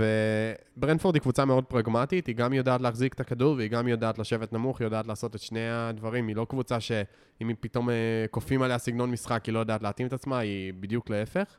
[0.77, 4.53] וברנפורד היא קבוצה מאוד פרגמטית, היא גם יודעת להחזיק את הכדור והיא גם יודעת לשבת
[4.53, 6.27] נמוך, היא יודעת לעשות את שני הדברים.
[6.27, 7.95] היא לא קבוצה שאם היא פתאום אה,
[8.31, 11.57] כופים עליה סגנון משחק, היא לא יודעת להתאים את עצמה, היא בדיוק להפך.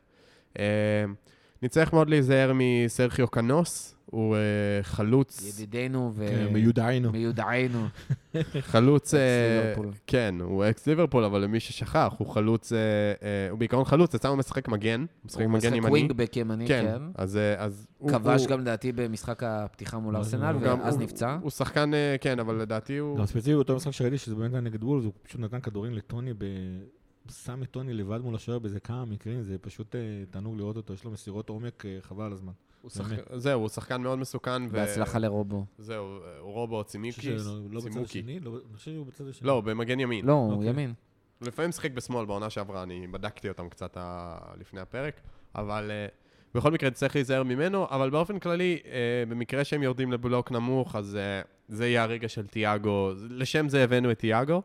[1.63, 4.39] נצטרך מאוד להיזהר מסרחיו קנוס, הוא אה,
[4.83, 6.27] חלוץ, ידידנו ו...
[6.27, 7.11] כן, מיודענו.
[7.11, 7.87] מיודענו.
[8.71, 9.91] חלוץ, ליברפול.
[10.07, 12.77] כן, הוא אקס ליברפול, אבל למי ששכח, הוא חלוץ, אה,
[13.23, 15.89] אה, הוא בעיקרון חלוץ, יצא הוא משחק מגן, משחק הוא מגן משחק ימני.
[15.89, 17.03] ווינגבק ימני, כן, כן.
[17.15, 18.09] אז אה, אז הוא...
[18.09, 21.37] כבש הוא- גם לדעתי במשחק הפתיחה מול הוא ארסנל, ואז הוא- נפצע.
[21.41, 23.17] הוא שחקן, אה, כן, אבל לדעתי הוא...
[23.17, 26.33] גם ספציפית באותו משחק שראיתי שזה באמת היה נגד וולס, הוא פשוט נתן כדורים לטוני,
[26.33, 26.43] ב...
[27.29, 29.99] שם את טוני לבד מול השוער באיזה כמה מקרים, זה פשוט אה,
[30.29, 32.51] תענוג לראות אותו, יש לו מסירות עומק אה, חבל על הזמן.
[33.35, 34.69] זהו, הוא שחקן מאוד מסוכן.
[34.69, 35.65] בהצלחה לרובו.
[35.77, 38.19] זהו, אה, רובו שהוא לא בצד צימוקי.
[38.19, 39.47] השני, לא- אני חושב שהוא בצד השני.
[39.47, 40.25] לא, במגן ימין.
[40.25, 40.69] לא, הוא אוקיי.
[40.69, 40.93] ימין.
[41.39, 43.97] הוא לפעמים שיחק בשמאל בעונה שעברה, אני בדקתי אותם קצת
[44.59, 45.21] לפני הפרק,
[45.55, 45.91] אבל
[46.55, 48.79] בכל מקרה צריך להיזהר ממנו, אבל באופן כללי,
[49.29, 51.17] במקרה שהם יורדים לבלוק נמוך, אז
[51.67, 54.61] זה יהיה הרגע של תיאגו, לשם זה הבאנו את תיאגו.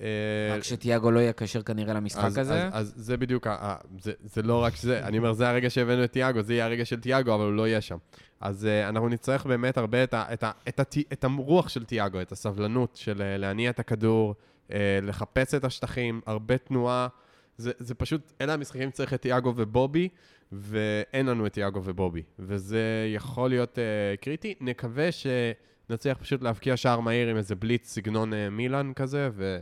[0.00, 2.66] אה, רק שתיאגו לא יהיה כשר כנראה למשחק אז, הזה.
[2.66, 6.04] אז, אז זה בדיוק, ה- זה, זה לא רק זה, אני אומר, זה הרגע שהבאנו
[6.04, 7.96] את תיאגו, זה יהיה הרגע של תיאגו, אבל הוא לא יהיה שם.
[8.40, 10.82] אז uh, אנחנו נצטרך באמת הרבה את, ה, את, ה, את, ה,
[11.12, 14.34] את הרוח של תיאגו, את הסבלנות של uh, להניע את הכדור,
[14.68, 14.72] uh,
[15.02, 17.08] לחפש את השטחים, הרבה תנועה.
[17.56, 20.08] זה, זה פשוט, אלה המשחקים שצריך את תיאגו ובובי,
[20.52, 22.22] ואין לנו את תיאגו ובובי.
[22.38, 24.54] וזה יכול להיות uh, קריטי.
[24.60, 29.58] נקווה שנצליח פשוט להבקיע שער מהיר עם איזה בליץ סגנון uh, מילאן כזה, ו...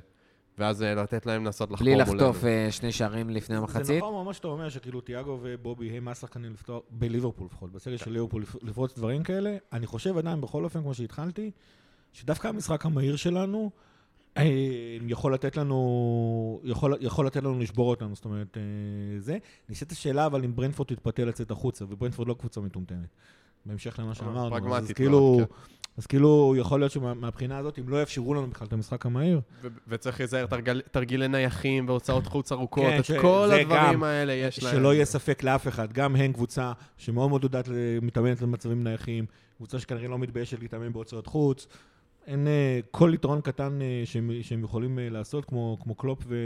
[0.63, 2.15] ואז אה, לתת להם לנסות לחקור בלי מולנו.
[2.15, 4.03] לחטוף אה, שני שערים לפני זה המחצית.
[4.03, 8.43] נכון ממש שאתה אומר שכאילו תיאגו ובובי הם השחקנים לפתור, בליברפול לפחות, בסגל של ליברפול
[8.43, 9.57] לפ- לפרוץ דברים כאלה.
[9.73, 11.51] אני חושב עדיין, בכל אופן, כמו שהתחלתי,
[12.13, 13.71] שדווקא המשחק המהיר שלנו
[14.37, 14.43] אה,
[15.09, 18.57] יכול לתת לנו, יכול, יכול לתת לנו לשבור אותנו, זאת אומרת,
[19.19, 19.39] זה.
[19.69, 23.09] נשאלת השאלה, אבל אם ברנפורד תתפתה לצאת החוצה, וברנפורד לא קבוצה מטומטמת.
[23.67, 25.73] בהמשך למה שאמרנו, אז כאילו, כן.
[25.97, 29.69] אז כאילו, יכול להיות שמהבחינה הזאת, אם לא יאפשרו לנו בכלל את המשחק המהיר, ו-
[29.89, 30.47] וצריך להיזהר
[30.91, 34.77] תרגילי נייחים והוצאות חוץ ארוכות, כן, את ש- כל הדברים גם, האלה יש להם.
[34.77, 37.69] שלא יהיה ספק לאף אחד, גם הן קבוצה שמאוד מאוד יודעת,
[38.03, 39.27] מתאמנת למצבים נייחים,
[39.57, 41.67] קבוצה שכנראה לא מתביישת להתאמן בהוצאות חוץ.
[42.27, 46.37] אין אה, כל יתרון קטן אה, שהם, שהם יכולים אה, לעשות, כמו, כמו קלופ ו,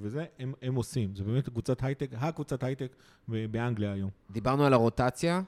[0.00, 1.16] וזה, הם, הם עושים.
[1.16, 2.96] זה באמת קבוצת הייטק, הקבוצת הייטק
[3.28, 4.10] באנגליה היום.
[4.30, 5.42] דיברנו על הרוטציה.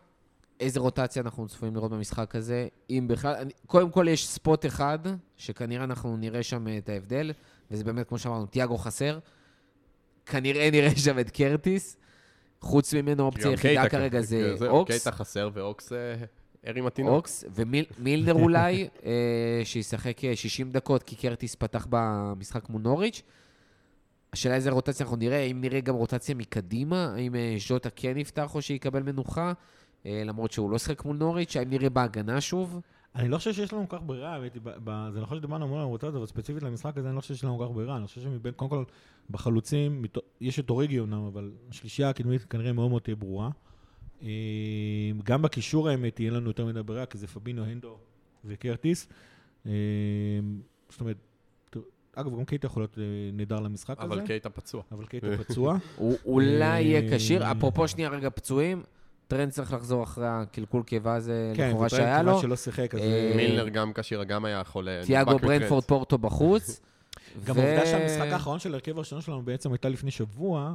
[0.61, 2.68] איזה רוטציה אנחנו צפויים לראות במשחק הזה?
[2.90, 3.34] אם בכלל...
[3.34, 4.98] אני- קודם כל יש spot אחד,
[5.36, 7.32] שכנראה אנחנו נראה שם את ההבדל,
[7.70, 9.18] וזה באמת, כמו שאמרנו, תיאגו חסר.
[10.26, 11.96] כנראה נראה שם את קרטיס.
[12.61, 14.90] חוץ ממנו, האופציה היחידה כרגע זה זהו, אוקס.
[14.90, 16.14] קייטה חסר ואוקס אה,
[16.64, 17.12] הרים התינוק.
[17.14, 19.11] אוקס, ומילנר אולי, אה,
[19.64, 23.22] שישחק אה, 60 דקות, כי קרטיס פתח במשחק מול נוריץ'.
[24.32, 28.54] השאלה איזה רוטציה אנחנו נראה, האם נראה גם רוטציה מקדימה, האם אה, ז'וטה כן יפתח
[28.54, 29.52] או שיקבל מנוחה, אה,
[30.24, 32.80] למרות שהוא לא שיחק מול נוריץ', האם נראה בהגנה שוב?
[33.14, 34.57] אני לא חושב שיש לנו כל כך ברירה, האמת
[35.12, 37.59] זה נכון שדיברנו המון על רוטציה, אבל ספציפית למשחק הזה אני לא חושב שיש לנו
[37.59, 37.96] כל כך ברירה.
[37.96, 38.84] אני חושב שמבין, קודם כל,
[39.30, 40.04] בחלוצים,
[40.40, 43.50] יש את אוריגי אומנם, אבל השלישייה הקדמית כנראה מאוד מאוד תהיה ברורה.
[44.22, 44.28] אה,
[45.24, 47.98] גם בקישור האמת, יהיה לנו יותר מדי ברירה, כי זה פבינו, הנדו
[48.44, 49.09] וקרטיס.
[49.66, 49.72] אה,
[50.88, 51.16] זאת אומרת,
[52.16, 54.82] אגב, גם קייטה יכול להיות אה, נהדר למשחק הזה, אבל קייטה פצוע.
[54.92, 55.76] אבל קייטה פצוע.
[55.96, 57.52] הוא אולי יהיה אה, כשיר.
[57.52, 58.82] אפרופו שנייה רגע פצועים,
[59.28, 62.41] טרנט צריך לחזור אחרי הקלקול קיבה הזה כן, לכאורה שהיה לו.
[62.41, 63.01] שלא שיחק, אז...
[63.01, 65.01] אה, אה, מילנר גם כשיר, גם היה חולה.
[65.07, 65.39] תיאגו.
[65.39, 66.81] ברנפורד פורטו בחוץ.
[67.45, 70.74] גם העובדה שהמשחק האחרון של ההרכב הראשון שלנו בעצם הייתה לפני שבוע.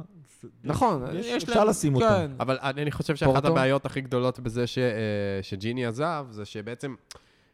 [0.64, 1.04] נכון,
[1.36, 2.08] אפשר לשים אותה.
[2.08, 2.30] כן.
[2.40, 3.44] אבל אני חושב שאחת?
[3.44, 6.94] הבעיות הכי גדולות בזה ש, אה, שג'יני עזב, זה שבעצם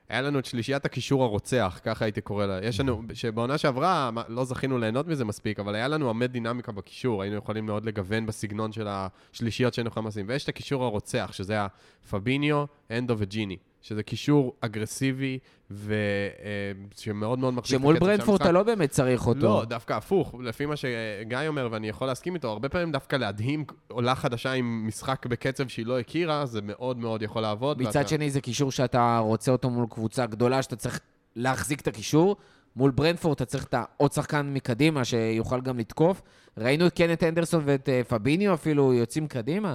[0.08, 2.58] היה לנו את שלישיית הקישור הרוצח, ככה הייתי קורא לה.
[2.62, 7.22] יש לנו, שבעונה שעברה, לא זכינו ליהנות מזה מספיק, אבל היה לנו עמד דינמיקה בקישור,
[7.22, 10.24] היינו יכולים מאוד לגוון בסגנון של השלישיות שהיינו יכולים לשים.
[10.28, 11.66] ויש את הקישור הרוצח, שזה היה
[12.10, 15.38] פביניו, אנדו וג'יני, שזה קישור אגרסיבי,
[15.70, 18.34] ושמאוד מאוד מחזיק את שמול המשחק.
[18.40, 19.40] אתה לא באמת צריך אותו.
[19.40, 23.64] לא, דווקא הפוך, לפי מה שגיא אומר, ואני יכול להסכים איתו, הרבה פעמים דווקא להדהים
[23.88, 27.82] עולה חדשה עם משחק בקצב שהיא לא הכירה, זה מאוד מאוד יכול לעבוד.
[27.82, 31.00] מצד ואתה- שני זה קישור שאתה רוצה אותו מול קבוצה גדולה, שאתה צריך
[31.36, 32.36] להחזיק את הקישור.
[32.76, 36.22] מול ברנפורד אתה צריך את העוד שחקן מקדימה שיוכל גם לתקוף.
[36.58, 39.74] ראינו את קנט אנדרסון ואת אה, פביניו אפילו יוצאים קדימה.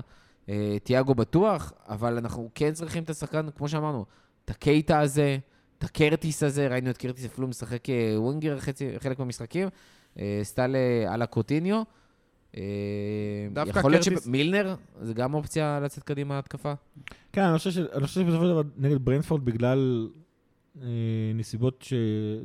[0.50, 4.06] אה, תיאגו בטוח, אבל אנחנו כן צריכים את השחקן, כמו שאמרנו,
[4.46, 5.38] את הקייטה הזה,
[5.78, 9.68] את הקרטיס הזה, ראינו את קרטיס אפילו משחק אה, winger חצי, חלק מהמשחקים,
[10.20, 10.76] אה, סטייל
[11.08, 11.84] א-לה קוטיניו.
[13.54, 16.74] דווקא יכול להיות שמילנר, זה גם אופציה לצאת קדימה התקפה?
[17.32, 20.10] כן, אני חושב ש- אני חושב שבסופו של דבר נגד ברנפורד, בגלל
[20.82, 20.88] אה,
[21.36, 21.94] נסיבות, ש...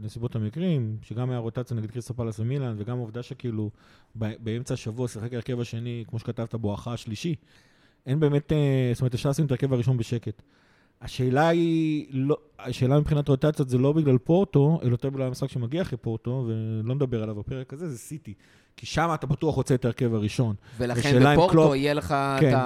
[0.03, 3.71] נסיבות המקרים, שגם היה רוטציה נגד קריסטל פלאס ומילאן, וגם העובדה שכאילו
[4.19, 4.33] ב...
[4.41, 7.35] באמצע השבוע שיחק ההרכב השני, כמו שכתבת, בואכה השלישי,
[8.09, 8.57] אין באמת, אה,
[8.95, 10.43] זאת אומרת, אפשר לשים את ההרכב הראשון בשקט.
[11.03, 15.83] השאלה היא, לא, השאלה מבחינת רוטציות זה לא בגלל פורטו, אלא יותר בגלל המשחק שמגיע
[15.83, 18.35] אחרי פורטו, ולא נדבר עליו בפרק הזה, זה סיטי.
[18.77, 20.55] כי שם אתה בטוח רוצה את ההרכב הראשון.
[20.79, 22.59] ולכן בפורטו קלופ- יהיה לך כן, את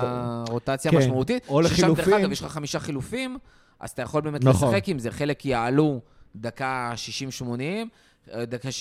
[0.49, 1.47] הרוטציה כן, המשמעותית.
[1.49, 3.38] או ששם, דרך לחילופין- אגב, יש לך חמישה חילופים,
[3.80, 4.68] אז אתה יכול באמת נכון.
[4.74, 5.11] לשחק עם זה.
[5.11, 6.01] חלק יעלו
[6.36, 7.88] דקה 60-80,
[8.34, 8.72] אה, דקה 60-70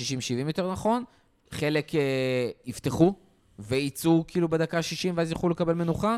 [0.47, 1.03] יותר נכון,
[1.51, 1.99] חלק אה,
[2.66, 3.14] יפתחו
[3.59, 6.18] ויצאו כאילו בדקה ה-60 ואז יוכלו לקבל מנוחה.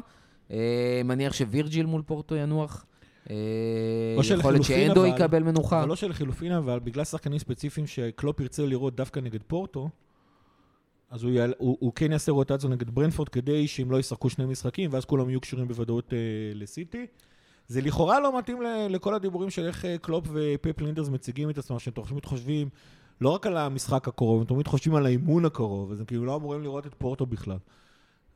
[0.54, 2.86] אה, מניח שווירג'יל מול פורטו ינוח.
[3.30, 3.36] אה,
[4.22, 5.80] של יכול להיות שאנדו יקבל מנוחה.
[5.80, 9.90] אבל לא של חילופין, אבל בגלל שחקנים ספציפיים שקלופ ירצה לראות דווקא נגד פורטו,
[11.10, 14.46] אז הוא, יעל, הוא, הוא כן יעשה רוטציה נגד ברנפורד כדי שהם לא ישחקו שני
[14.46, 16.18] משחקים, ואז כולם יהיו כשירים בוודאות אה,
[16.56, 17.06] לסיטי.
[17.68, 21.58] זה לכאורה לא מתאים ל, לכל הדיבורים של איך אה, קלופ ופפ לינדרס מציגים את
[21.58, 22.70] עצמם, שהם תמיד חושבים
[23.22, 26.36] לא רק על המשחק הקרוב, הם תמיד חושבים על האימון הקרוב, אז הם כאילו לא
[26.36, 27.58] אמורים לראות את פורטו בכלל.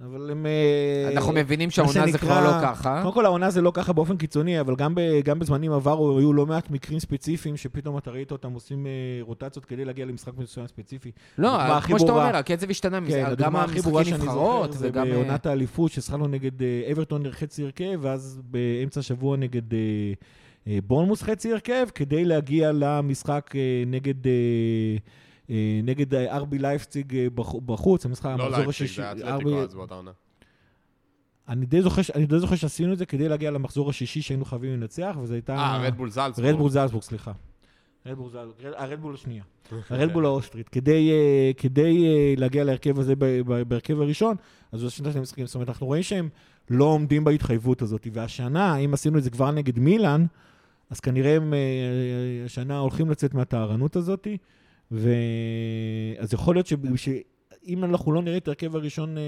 [0.01, 0.45] אבל הם...
[0.45, 2.99] אה, אנחנו מבינים שהעונה זה כבר לא ככה.
[3.01, 6.33] קודם כל העונה זה לא ככה באופן קיצוני, אבל גם, ב, גם בזמנים עברו היו
[6.33, 8.91] לא מעט מקרים ספציפיים שפתאום אתה ראית אותם עושים אה,
[9.21, 11.11] רוטציות כדי להגיע למשחק מסוים ספציפי.
[11.37, 15.07] לא, כמו שאתה אומר, הקצב השתנה, כן, גם המשחקים נבחרות, וגם...
[15.07, 16.51] אה, בעונת האליפות ששחקנו נגד
[16.91, 19.61] אברטון חצי הרכב, ואז באמצע השבוע נגד
[20.83, 23.53] בורנמוס חצי הרכב, כדי להגיע למשחק
[23.87, 24.15] נגד...
[25.49, 28.95] אה, אה, נגד אה, ארבי לייפציג אה, בח- בחוץ, המשחק, לא המחזור לייפציג, השישי.
[28.95, 30.11] זה היה ארבי- אתלטיקו אז באותה עונה.
[31.49, 34.45] אני די זוכר ש- אני די זוכר שעשינו את זה כדי להגיע למחזור השישי שהיינו
[34.45, 35.55] חייבים לנצח, וזו הייתה...
[35.57, 36.49] אה, רדבול זלצבורג.
[36.49, 37.31] רדבול זלצבורג, סליחה.
[38.05, 39.43] רדבול זלצבורג, הרדבול השנייה.
[39.89, 40.69] הרדבול האוסטרית.
[40.69, 43.15] כדי, אה, כדי אה, להגיע להרכב הזה
[43.67, 44.35] בהרכב הראשון,
[44.71, 45.45] אז זו שני משחקים.
[45.45, 46.29] זאת אומרת, אנחנו רואים שהם
[46.69, 48.07] לא עומדים בהתחייבות הזאת.
[48.13, 50.25] והשנה, אם עשינו את זה כבר נגד מילאן,
[50.89, 51.59] אז כנראה הם אה,
[52.45, 54.27] השנה הולכים לצאת מהטהרנות הזאת.
[54.91, 55.09] ו...
[56.17, 59.23] אז יכול להיות שאם אנחנו לא נראה את ההרכב הראשון אה,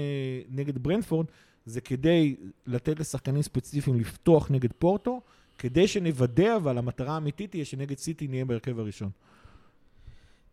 [0.48, 1.26] נגד ברנפורד,
[1.66, 2.36] זה כדי
[2.66, 5.20] לתת לשחקנים ספציפיים לפתוח נגד פורטו,
[5.58, 9.10] כדי שנוודא, אבל המטרה האמיתית תהיה שנגד סיטי נהיה בהרכב הראשון.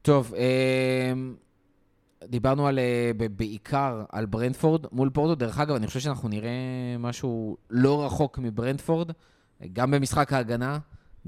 [0.01, 1.35] טוב, אמ,
[2.23, 5.35] דיברנו על, אה, בעיקר על ברנדפורד מול פורטו.
[5.35, 6.49] דרך אגב, אני חושב שאנחנו נראה
[6.99, 9.11] משהו לא רחוק מברנדפורד,
[9.73, 10.79] גם במשחק ההגנה,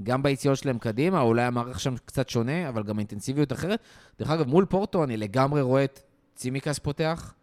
[0.02, 3.80] גם ביציאות שלהם קדימה, אולי המערך שם קצת שונה, אבל גם האינטנסיביות אחרת.
[4.18, 6.00] דרך אגב, מול פורטו אני לגמרי רואה את
[6.34, 7.34] צימקס פותח,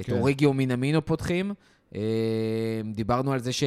[0.00, 0.12] את כן.
[0.12, 1.54] אוריגיו מינמינו פותחים.
[1.94, 2.00] אמ,
[2.94, 3.64] דיברנו על זה ש...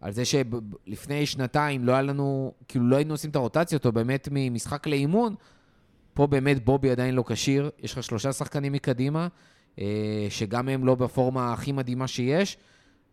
[0.00, 4.28] על זה שלפני שנתיים לא היה לנו, כאילו לא היינו עושים את הרוטציות, או באמת
[4.32, 5.34] ממשחק לאימון,
[6.14, 9.28] פה באמת בובי עדיין לא כשיר, יש לך שלושה שחקנים מקדימה,
[9.78, 12.56] אה, שגם הם לא בפורמה הכי מדהימה שיש,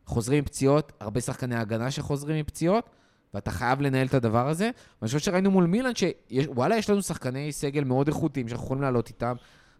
[0.05, 2.89] חוזרים מפציעות, הרבה שחקני הגנה שחוזרים מפציעות,
[3.33, 4.69] ואתה חייב לנהל את הדבר הזה.
[5.01, 9.07] ואני חושב שראינו מול מילאן שוואלה, יש לנו שחקני סגל מאוד איכותיים שאנחנו יכולים לעלות
[9.07, 9.35] איתם.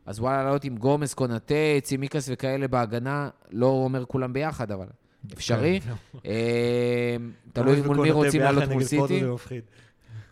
[0.06, 4.88] אז וואלה, לעלות עם גומס, קונאטה, צימיקס וכאלה בהגנה, לא אומר כולם ביחד, אבל
[5.34, 5.80] אפשרי.
[6.26, 7.16] אה,
[7.54, 9.24] תלוי מול מי רוצים לעלות מול סיטי.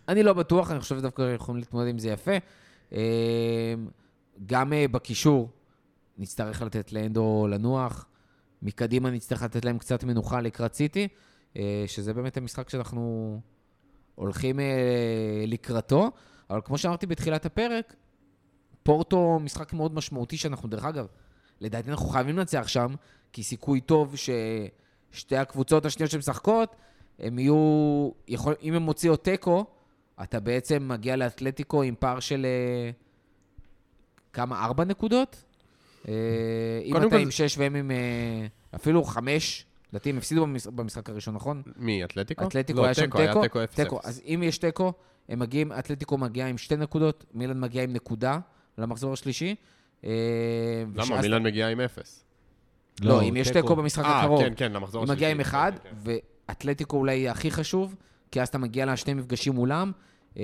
[0.07, 2.31] אני לא בטוח, אני חושב שדווקא יכולים להתמודד עם זה יפה.
[2.93, 3.73] אה,
[4.45, 5.49] גם אה, בקישור
[6.17, 8.05] נצטרך לתת לאנדו לנוח,
[8.61, 11.07] מקדימה נצטרך לתת להם קצת מנוחה לקראת סיטי,
[11.87, 13.39] שזה באמת המשחק שאנחנו
[14.15, 16.11] הולכים אה, לקראתו.
[16.49, 17.95] אבל כמו שאמרתי בתחילת הפרק,
[18.83, 21.07] פורטו משחק מאוד משמעותי שאנחנו, דרך אגב,
[21.61, 22.95] לדעתי אנחנו חייבים לנצח שם,
[23.33, 26.75] כי סיכוי טוב ששתי הקבוצות השניות שמשחקות,
[27.19, 29.65] הם יהיו, יכול, אם הם מוציאו תיקו,
[30.23, 32.91] אתה בעצם מגיע לאתלטיקו עם פער של אה,
[34.33, 34.65] כמה?
[34.65, 35.43] ארבע נקודות?
[36.07, 36.13] אה,
[36.83, 41.33] אם אתה עם שש והם עם אה, אפילו חמש, לדעתי הם הפסידו במש- במשחק הראשון,
[41.35, 41.61] נכון?
[41.77, 42.47] מי, אתלטיקו?
[42.47, 43.75] אתלטיקו לא, היה שם תיקו, היה תיקו, תיקו 0-0.
[43.75, 43.99] תיקו.
[44.03, 44.93] אז אם יש תיקו,
[45.29, 48.39] הם מגיעים, אתלטיקו מגיעה עם שתי נקודות, מילאן מגיעה עם נקודה
[48.77, 49.55] למחזור השלישי.
[50.05, 50.09] אה,
[50.95, 51.03] למה?
[51.03, 52.23] ושאז- מילאן מגיעה עם 0.
[53.01, 54.41] לא, אם יש תיקו במשחק אה, הקרוב.
[54.43, 55.17] כן, כן, למחזור היא השלישי.
[55.17, 56.11] מגיעה עם אחד, כן, כן.
[56.49, 57.95] ואתלטיקו אולי יהיה הכי חשוב,
[58.31, 59.91] כי אז אתה מגיע לשני מפגשים מולם.
[60.37, 60.43] אה,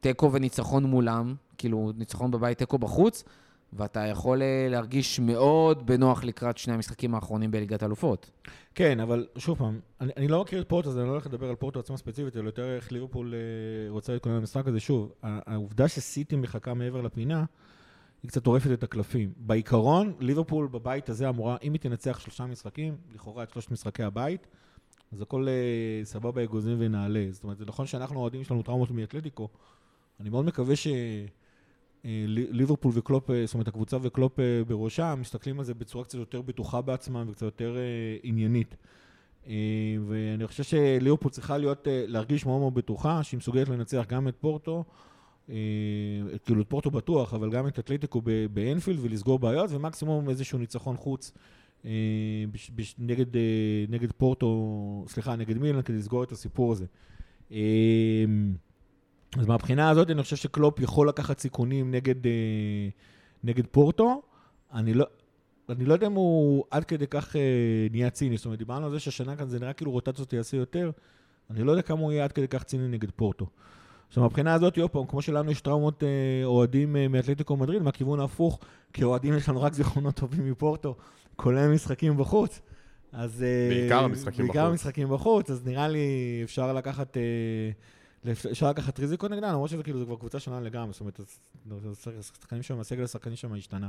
[0.00, 3.24] תיקו וניצחון מולם, כאילו ניצחון בבית, תיקו בחוץ,
[3.72, 8.30] ואתה יכול אה, להרגיש מאוד בנוח לקראת שני המשחקים האחרונים בליגת האלופות.
[8.74, 11.48] כן, אבל שוב פעם, אני, אני לא מכיר את פורטו, אז אני לא הולך לדבר
[11.48, 14.80] על פורטו עצמה ספציפית, אלא יותר איך ליברפול אה, רוצה להתכונן למשחק הזה.
[14.80, 17.44] שוב, העובדה שסיטי מחכה מעבר לפינה,
[18.22, 19.32] היא קצת טורפת את הקלפים.
[19.36, 24.46] בעיקרון, ליברפול בבית הזה אמורה, אם היא תנצח שלושה משחקים, לכאורה את שלושת משחקי הבית,
[25.12, 27.26] אז הכל אה, סבבה אגוזים ונעלה.
[27.30, 29.48] זאת אומרת, זה נכון שאנחנו האוהדים שלנו טראומות מאתלטיקו.
[30.20, 30.88] אני מאוד מקווה ש...
[32.08, 36.04] אה, לי- ליברפול וקלופ, אה, זאת אומרת, הקבוצה וקלופ אה, בראשם, מסתכלים על זה בצורה
[36.04, 37.76] קצת יותר בטוחה בעצמם וקצת יותר
[38.22, 38.76] עניינית.
[40.08, 44.84] ואני חושב שליברפול צריכה להיות, להרגיש מאוד מאוד בטוחה, שהיא מסוגלת לנצח גם את פורטו,
[46.44, 51.32] כאילו את פורטו בטוח, אבל גם את אתלטיקו באנפילד ולסגור בעיות, ומקסימום איזשהו ניצחון חוץ
[52.98, 53.26] נגד,
[53.88, 56.86] נגד פורטו, סליחה, נגד מילן, כדי לסגור את הסיפור הזה.
[59.36, 62.88] אז מהבחינה הזאת אני חושב שקלופ יכול לקחת סיכונים נגד, אה,
[63.44, 64.22] נגד פורטו.
[64.74, 65.06] אני לא,
[65.68, 67.40] אני לא יודע אם הוא עד כדי כך אה,
[67.90, 68.36] נהיה ציני.
[68.36, 70.90] זאת אומרת, דיברנו על זה שהשנה כאן זה נראה כאילו רוטציות יעשה יותר.
[71.50, 73.46] אני לא יודע כמה הוא יהיה עד כדי כך ציני נגד פורטו.
[74.08, 76.08] עכשיו, מהבחינה הזאת, עוד פעם, כמו שלנו יש טראומות אה,
[76.44, 78.58] אוהדים מאתלטיקו מדריד, מהכיוון ההפוך,
[78.92, 80.96] כאוהדים יש לנו רק זיכרונות טובים מפורטו,
[81.36, 82.60] כולל משחקים בחוץ.
[83.12, 83.44] אז...
[83.68, 84.70] בעיקר המשחקים בעיקר בחוץ.
[84.70, 87.16] המשחקים בחוץ, אז נראה לי אפשר לקחת...
[87.16, 87.22] אה,
[88.50, 91.20] אפשר לקחת ריזיקות נגדם, למרות שזה כאילו, זה כבר קבוצה שונה לגמרי, זאת אומרת,
[92.18, 93.88] השחקנים שם, הסגל השחקנים שם השתנה.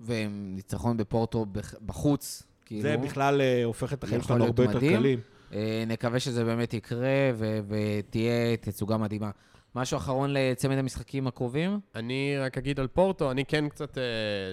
[0.00, 2.82] וניצחון בפורטו בח- בחוץ, כאילו.
[2.82, 4.78] זה בכלל אה, הופך את החיים שלנו הרבה יותר.
[4.80, 5.20] קלים.
[5.52, 7.30] אה, נקווה שזה באמת יקרה
[7.68, 9.30] ותהיה תצוגה מדהימה.
[9.74, 11.80] משהו אחרון לצמד המשחקים הקרובים?
[11.94, 14.02] אני רק אגיד על פורטו, אני כן קצת, אה,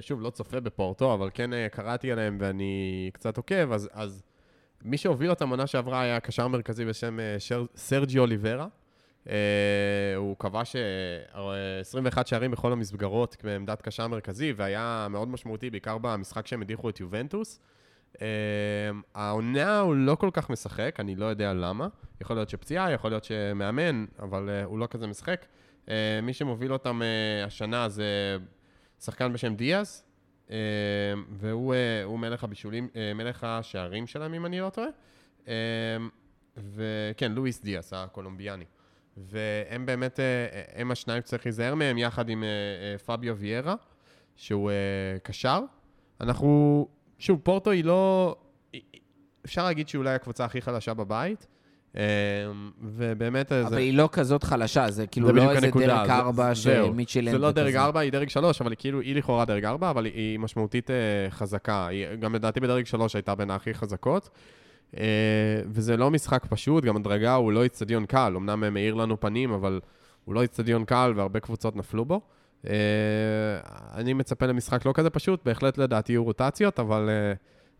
[0.01, 4.23] שוב, לא צופה בפורטו, אבל כן קראתי עליהם ואני קצת עוקב, אז, אז
[4.84, 8.67] מי שהוביל אותם עונה שעברה היה קשר מרכזי בשם אה, שר, סרג'י אוליברה.
[9.26, 9.28] Uh,
[10.15, 11.38] הוא כבש uh,
[11.82, 16.99] 21 שערים בכל המסגרות בעמדת קשר מרכזי, והיה מאוד משמעותי, בעיקר במשחק שהם הדיחו את
[16.99, 17.59] יובנטוס.
[18.13, 18.17] Uh,
[19.15, 21.88] העונה הוא לא כל כך משחק, אני לא יודע למה.
[22.21, 25.45] יכול להיות שפציעה, יכול להיות שמאמן, אבל uh, הוא לא כזה משחק.
[25.86, 25.89] Uh,
[26.23, 28.38] מי שמוביל אותם uh, השנה זה
[28.99, 30.14] שחקן בשם דיאז, uh,
[31.29, 31.75] והוא
[32.05, 34.87] uh, מלך הבישולים, uh, מלך השערים שלהם, אם אני לא טועה.
[35.45, 35.49] Uh,
[36.57, 38.65] וכן, לואיס דיאז, הקולומביאני.
[39.17, 40.19] והם באמת,
[40.75, 42.43] הם השניים שצריך להיזהר מהם, יחד עם
[43.05, 43.75] פביו ויירה,
[44.35, 44.71] שהוא
[45.23, 45.59] קשר.
[46.21, 46.87] אנחנו,
[47.19, 48.35] שוב, פורטו היא לא...
[49.45, 51.47] אפשר להגיד שהיא אולי הקבוצה הכי חלשה בבית,
[52.81, 53.51] ובאמת...
[53.51, 53.77] אבל זה...
[53.77, 57.31] היא לא כזאת חלשה, זה כאילו לא איזה דרג 4 של מיטשלנד.
[57.31, 60.05] זה לא דרג 4, היא דרג 3, אבל היא כאילו, היא לכאורה דרג 4, אבל
[60.05, 60.89] היא משמעותית
[61.29, 61.87] חזקה.
[61.87, 64.29] היא גם לדעתי בדרג 3 הייתה בין הכי חזקות.
[64.95, 64.97] Uh,
[65.67, 69.51] וזה לא משחק פשוט, גם הדרגה הוא לא איצטדיון קל, אמנם הם מאיר לנו פנים,
[69.51, 69.79] אבל
[70.25, 72.21] הוא לא איצטדיון קל והרבה קבוצות נפלו בו.
[72.63, 72.67] Uh,
[73.93, 77.09] אני מצפה למשחק לא כזה פשוט, בהחלט לדעתי יהיו רוטציות, אבל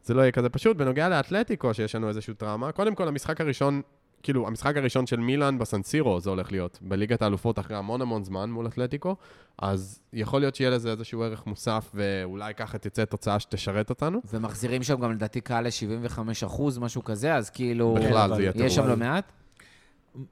[0.03, 0.78] זה לא יהיה כזה פשוט.
[0.78, 3.82] בנוגע לאתלטיקו, שיש לנו איזושהי טראומה, קודם כל, המשחק הראשון,
[4.26, 8.51] כאילו, המשחק הראשון של מילאן בסנסירו, זה הולך להיות, בליגת האלופות אחרי המון המון זמן
[8.51, 9.15] מול אתלטיקו,
[9.57, 14.21] אז יכול להיות שיהיה לזה איזשהו ערך מוסף, ואולי ככה תצא תוצאה שתשרת אותנו.
[14.34, 17.95] ומחזירים שם גם לדעתי קהל ל-75 אחוז, משהו כזה, אז כאילו...
[17.99, 19.32] בכלל, זה יהיה יש שם לא מעט?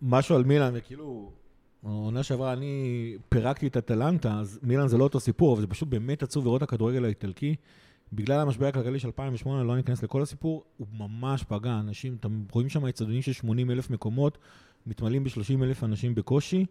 [0.02, 1.32] משהו על מילאן, וכאילו,
[1.84, 5.88] העונה שעברה אני פירקתי את אטלנטה, אז מילאן זה לא אותו סיפור, אבל זה פשוט
[5.90, 7.56] באמת עצוב לראות הכדורגל האיטלקי.
[8.16, 11.80] בגלל המשבר הכלכלי של 2008, לא ניכנס לכל הסיפור, הוא ממש פגע.
[11.80, 14.38] אנשים, אתם רואים שם אצטדיונים של 80 אלף מקומות,
[14.88, 16.66] מתמלאים ב-30 אלף אנשים בקושי.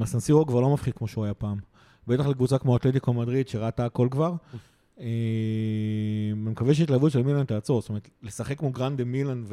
[0.00, 1.58] הסנסירו כבר לא מפחיד כמו שהוא היה פעם.
[2.06, 4.34] בטח לקבוצה כמו אתלטיקו מדריד, שראתה הכל כבר.
[4.98, 5.06] אני
[6.36, 7.80] מקווה שהתלהבות של מילאן תעצור.
[7.80, 9.44] זאת אומרת, לשחק כמו גרנדה מילאן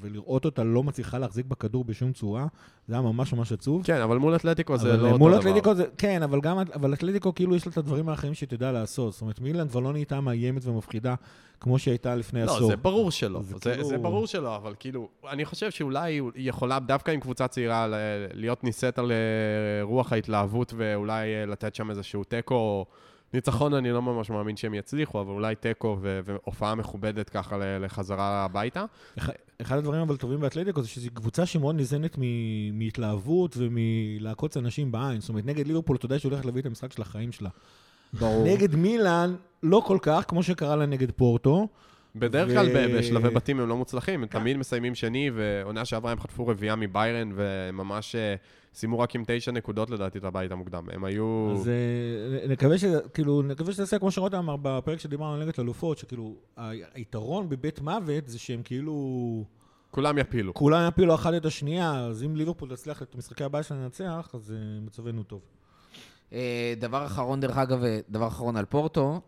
[0.00, 2.46] ולראות אותה לא מצליחה להחזיק בכדור בשום צורה,
[2.88, 3.82] זה היה ממש ממש עצוב.
[3.84, 5.74] כן, אבל מול אתלטיקו זה לא אותו מול דבר.
[5.74, 9.12] זה, כן, אבל גם, אבל אתלטיקו כאילו יש לה את הדברים האחרים שהיא תדע לעשות.
[9.12, 11.14] זאת אומרת, מילאן כבר לא נהייתה מאיימת ומפחידה
[11.60, 12.60] כמו שהיא הייתה לפני עשור.
[12.60, 13.42] לא, זה ברור שלא.
[13.42, 17.20] זה זה, כאילו- זה ברור שלא, אבל כאילו, אני חושב שאולי היא יכולה דווקא עם
[17.20, 17.86] קבוצה צעירה
[18.32, 22.86] להיות נישאת על אה, רוח ההתלהבות ואולי אה, לתת שם איזשהו תיקו.
[23.34, 28.44] ניצחון אני לא ממש מאמין שהם יצליחו, אבל אולי תיקו ו- והופעה מכובדת ככה לחזרה
[28.44, 28.84] הביתה.
[29.18, 29.32] אחד-
[29.78, 35.20] הדברים אבל טובים באתלטיקו זה שזו קבוצה שמאוד ניזנת מ- מהתלהבות ומלעקוץ אנשים בעין.
[35.20, 37.50] זאת אומרת, נגד ליברפול אתה יודע שהיא הולכת להביא את המשחק של החיים שלה.
[38.12, 38.44] ברור.
[38.44, 41.68] נגד מילאן, לא כל כך, כמו שקרה לה נגד פורטו.
[42.16, 46.12] בדרך ו- כלל ב- בשלבי בתים הם לא מוצלחים, הם תמיד מסיימים שני, ועונה שעברה
[46.12, 48.34] הם חטפו רביעייה מביירן, והם ממש אה,
[48.74, 50.86] סיימו רק עם תשע נקודות לדעתי את הבית המוקדם.
[50.92, 51.52] הם היו...
[51.52, 52.84] אז אה, נקווה ש...
[53.14, 56.34] כאילו, נקווה שזה יעשה, כמו שרותם אמר בפרק שדיברנו על ליגת אלופות, שכאילו,
[56.94, 59.44] היתרון בבית מוות זה שהם כאילו...
[59.90, 60.54] כולם יפילו.
[60.54, 64.52] כולם יפילו אחת את השנייה, אז אם ליברפול תצליח את משחקי הבית שלה לנצח, אז
[64.52, 65.40] אה, מצבנו טוב.
[66.32, 69.20] אה, דבר אחרון, דרך אגב, דבר אחרון על פורטו,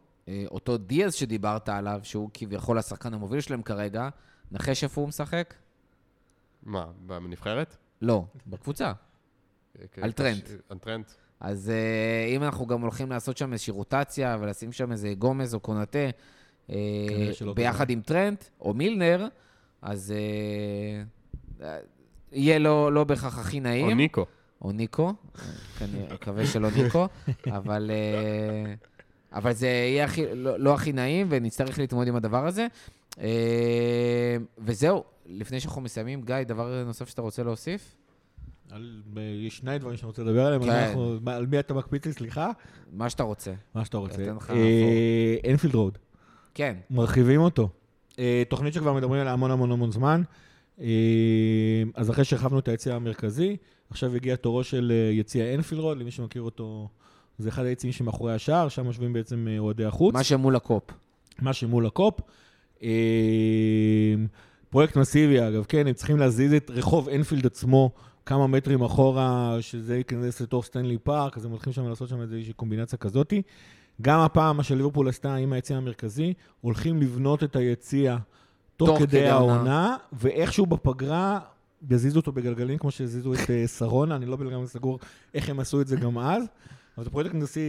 [0.51, 4.09] אותו דיאז שדיברת עליו, שהוא כביכול השחקן המוביל שלהם כרגע,
[4.53, 5.55] נחש איפה הוא משחק?
[6.63, 7.77] מה, בנבחרת?
[8.03, 8.93] לא, בקבוצה.
[10.03, 10.49] על טרנט.
[10.68, 11.11] על טרנט.
[11.41, 15.61] אז אה, אם אנחנו גם הולכים לעשות שם איזושהי רוטציה ולשים שם איזה גומז או
[15.61, 15.99] קונאטה,
[16.70, 16.77] אה,
[17.55, 19.27] ביחד עם טרנט או מילנר,
[19.83, 20.14] אז
[21.61, 21.79] אה,
[22.33, 23.87] יהיה לא, לא בהכרח הכי נעים.
[23.87, 24.27] או ניקו.
[24.62, 25.12] או ניקו,
[25.79, 27.07] כנראה, מקווה שלא ניקו,
[27.57, 27.91] אבל,
[29.33, 32.66] אבל זה יהיה הכי, לא, לא הכי נעים, ונצטרך להתמודד עם הדבר הזה.
[34.59, 37.97] וזהו, לפני שאנחנו מסיימים, גיא, דבר נוסף שאתה רוצה להוסיף?
[38.71, 39.03] על-
[39.47, 40.71] יש שני דברים שאני רוצה לדבר עליהם, כן.
[40.71, 42.51] אנחנו- על מי אתה מקפיץ לי, סליחה?
[42.93, 43.53] מה שאתה רוצה.
[43.75, 44.23] מה שאתה רוצה.
[44.33, 45.99] לך אה, אנפילד רוד,
[46.55, 47.69] כן, מרחיבים אותו.
[48.19, 50.23] אה, תוכנית שכבר מדברים עליה המון המון המון זמן.
[50.81, 50.87] אה,
[51.95, 53.57] אז אחרי שהרחבנו את היציע המרכזי,
[53.91, 56.89] עכשיו הגיע תורו של יציע אנפילד רוד, למי שמכיר אותו,
[57.39, 60.14] זה אחד היציעים שמאחורי השער, שם יושבים בעצם אוהדי החוץ.
[60.14, 60.83] מה שמול הקופ.
[61.43, 62.21] מה שמול הקופ.
[64.71, 67.91] פרויקט מסיבי, אגב, כן, הם צריכים להזיז את רחוב אנפילד עצמו
[68.27, 72.53] כמה מטרים אחורה, שזה ייכנס לתוך סטנלי פארק, אז הם הולכים שם לעשות שם איזושהי
[72.53, 73.43] קומבינציה כזאתי.
[74.03, 78.16] גם הפעם, מה שליברפול עשתה עם היציע המרכזי, הולכים לבנות את היציע
[78.77, 79.97] תוך, תוך כדי, כדי העונה.
[80.12, 81.39] ואיכשהו בפגרה
[81.91, 84.99] יזיזו אותו בגלגלים, כמו שהזיזו את אה, שרונה, אני לא לגמרי סגור
[85.35, 86.43] איך הם עשו את זה גם אז.
[86.97, 87.61] אבל זה פרויקט הנדסי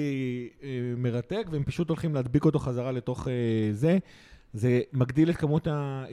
[0.64, 3.34] אה, מרתק, והם פשוט הולכים להדביק אותו חזרה לתוך אה,
[3.72, 3.97] זה.
[4.53, 5.68] זה מגדיל את כמות.
[5.68, 6.05] ה-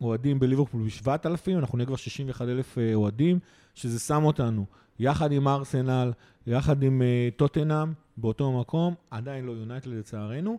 [0.00, 3.38] אוהדים בליברפול ב-7,000, אנחנו נהיה כבר 61,000 אה, אוהדים,
[3.74, 4.64] שזה שם אותנו
[4.98, 6.12] יחד עם ארסנל,
[6.46, 10.58] יחד עם אה, טוטנאם, באותו מקום, עדיין לא יונייטד לצערנו.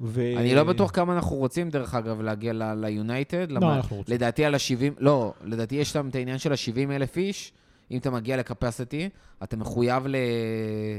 [0.00, 0.22] ו...
[0.36, 3.50] אני לא בטוח כמה אנחנו רוצים, דרך אגב, להגיע ליונייטד.
[3.50, 4.14] לא, למה- אנחנו רוצים.
[4.14, 7.52] לדעתי על ה-70, לא, לדעתי יש שם את העניין של ה-70 אלף איש.
[7.90, 9.08] אם אתה מגיע לקפסיטי,
[9.42, 10.06] אתה מחויב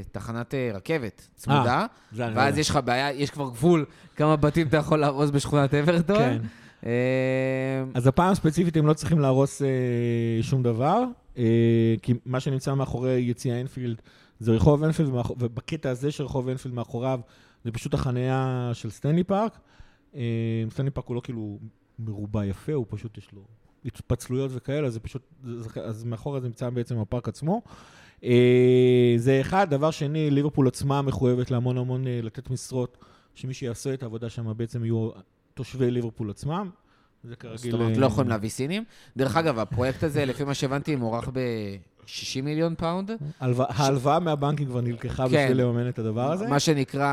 [0.00, 2.58] לתחנת אה, רכבת צמודה, אני לא ואז.
[2.58, 3.84] יש לך בעיה, יש כבר גבול
[4.16, 6.16] כמה בתים אתה יכול להרוס בשכונת אברטון.
[6.16, 6.38] כן.
[6.86, 6.90] אה,
[7.94, 9.68] אז הפעם ספציפית הם לא צריכים להרוס אה,
[10.42, 11.02] שום דבר,
[11.38, 14.02] אה, כי מה שנמצא מאחורי יציאה אנפילד
[14.40, 17.20] זה רחוב אנפילד, ומאח- ובקטע הזה של רחוב אנפילד מאחוריו
[17.64, 19.58] זה פשוט החניה של סטנלי פארק.
[20.70, 21.58] סטנלי פארק הוא לא כאילו
[21.98, 23.42] מרובע יפה, הוא פשוט יש לו
[23.84, 25.22] התפצלויות וכאלה, זה פשוט,
[25.84, 27.62] אז מאחורה זה נמצא בעצם הפארק עצמו.
[29.16, 29.70] זה אחד.
[29.70, 32.98] דבר שני, ליברפול עצמה מחויבת להמון המון לתת משרות,
[33.34, 35.10] שמי שיעשה את העבודה שם בעצם יהיו
[35.56, 36.70] תושבי ליברפול עצמם.
[37.24, 37.56] זה כרגיל...
[37.58, 38.84] זאת אומרת, אה, לא יכולים להביא סינים.
[39.16, 42.08] דרך אגב, הפרויקט הזה, לפי מה שהבנתי, מוערך ב-60
[42.42, 43.10] מיליון פאונד.
[43.40, 45.44] הלוואה- ההלוואה מהבנקים כבר נלקחה כן.
[45.44, 46.46] בשביל לממן את הדבר הזה.
[46.48, 47.08] מה שנקרא,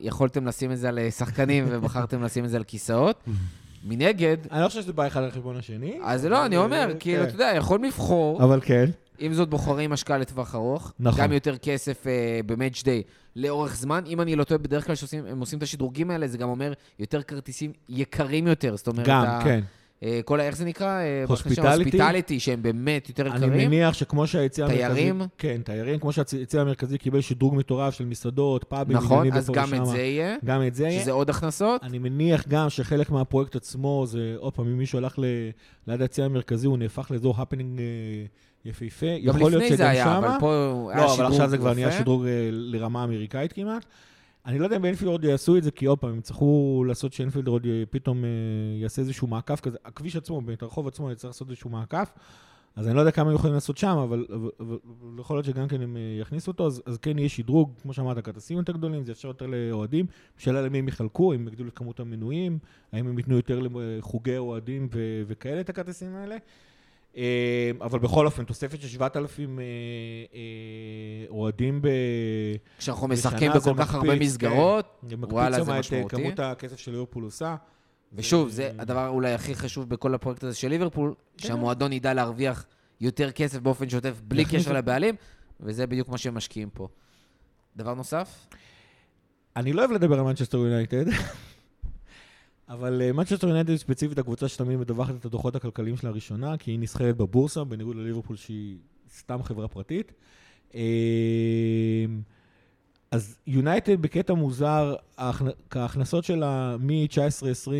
[0.00, 3.24] יכולתם לשים את זה על שחקנים ובחרתם לשים את זה על כיסאות.
[3.84, 5.98] מנגד, אני לא חושב שזה בא אחד על חשבון השני.
[6.02, 7.28] אז לא, אני אומר, אה, כאילו, כן.
[7.28, 8.90] אתה יודע, יכולים לבחור, אבל כן.
[9.18, 11.20] עם זאת בוחרים השקעה לטווח ארוך, נכון.
[11.24, 12.12] גם יותר כסף אה,
[12.46, 13.02] במאץ' דיי
[13.36, 14.02] לאורך זמן.
[14.06, 17.22] אם אני לא טועה, בדרך כלל כשהם עושים את השדרוגים האלה, זה גם אומר יותר
[17.22, 18.76] כרטיסים יקרים יותר.
[18.76, 19.60] זאת אומרת, גם, ה- כן.
[20.02, 20.46] אה, כל ה...
[20.46, 21.00] איך זה נקרא?
[21.26, 21.30] Hospitality?
[21.30, 23.68] הוספיטליטי, שהם באמת יותר אני יקרים.
[23.70, 24.92] מניח שכמו שהיציאה המרכזית...
[24.94, 25.22] תיירים?
[25.38, 25.98] כן, תיירים.
[25.98, 29.74] כמו שהיציאה המרכזית קיבל שדרוג מטורף של מסעדות, פאבים, נכון, אז גם.
[29.74, 31.02] את זה יהיה, גם את זה יהיה.
[31.02, 31.82] שזה עוד הכנסות.
[31.82, 35.24] אני מניח גם שחלק מהפרויקט עצמו זה, עוד פעם, אם מישהו הלך ל-
[35.86, 37.84] ליד היציאה המרכזי, הוא נהפך לאזור הפנינג אה,
[38.64, 39.06] יפהפה.
[39.24, 40.18] גם יכול להיות לפני זה שגם היה, שמה...
[40.18, 40.52] אבל פה
[40.94, 41.98] היה לא, שדרוג אבל עכשיו זה כבר נהיה יפה.
[41.98, 43.84] שדרוג אה, לרמה אמריקאית כמעט.
[44.46, 47.48] אני לא יודע אם באנפילד יעשו את זה, כי עוד פעם, הם יצטרכו לעשות שאנפילד
[47.48, 48.28] עוד י- פתאום אה,
[48.82, 49.78] יעשה איזשהו מעקף כזה.
[49.84, 52.12] הכביש עצמו, באמת, הרחוב עצמו, יצטרך לעשות איזשהו מעקף.
[52.76, 54.76] אז אני לא יודע כמה הם יכולים לעשות שם, אבל, אבל, אבל
[55.18, 58.24] יכול להיות שגם כן הם אה, יכניסו אותו, אז, אז כן יהיה שדרוג, כמו שאמרת,
[58.24, 60.06] כרטיסים יותר גדולים, זה אפשר יותר לאוהדים.
[60.36, 62.58] שאלה למי הם יחלקו, אם יגדילו את כמות המנויים,
[62.92, 66.36] האם הם ייתנו יותר לחוגי אוהדים ו- וכאלה את הכרטיסים האלה.
[67.16, 70.40] אה, אבל בכל אופן, תוספת של 7,000 אה, אה,
[71.28, 71.88] אוהדים ב...
[72.78, 75.74] כשאנחנו בשנה משחקים זה בכל כך הרבה מקפיץ, מסגרות, זה מקפיץ וואלה, זה שם את
[75.74, 76.16] אה, משמעותי.
[76.16, 77.56] כמות הכסף של ליברפול עושה.
[78.12, 81.48] ושוב, זה הדבר אולי הכי חשוב בכל הפרויקט הזה של ליברפול, כן.
[81.48, 82.66] שהמועדון ידע להרוויח
[83.00, 84.72] יותר כסף באופן שוטף, בלי קשר.
[84.72, 85.14] לבעלים,
[85.60, 86.88] וזה בדיוק מה שהם משקיעים פה.
[87.76, 88.46] דבר נוסף?
[89.56, 91.04] אני לא אוהב לדבר על מנצ'סטר יונייטד,
[92.68, 96.78] אבל מנצ'סטר יונייטד היא ספציפית הקבוצה שתמיד מדווחת את הדוחות הכלכליים שלה הראשונה, כי היא
[96.78, 98.76] נסחרת בבורסה, בניגוד לליברפול שהיא
[99.18, 100.12] סתם חברה פרטית.
[100.74, 100.80] אה,
[103.10, 107.70] אז יונייטד בקטע מוזר, ההכנ- ההכנסות שלה מ-19-20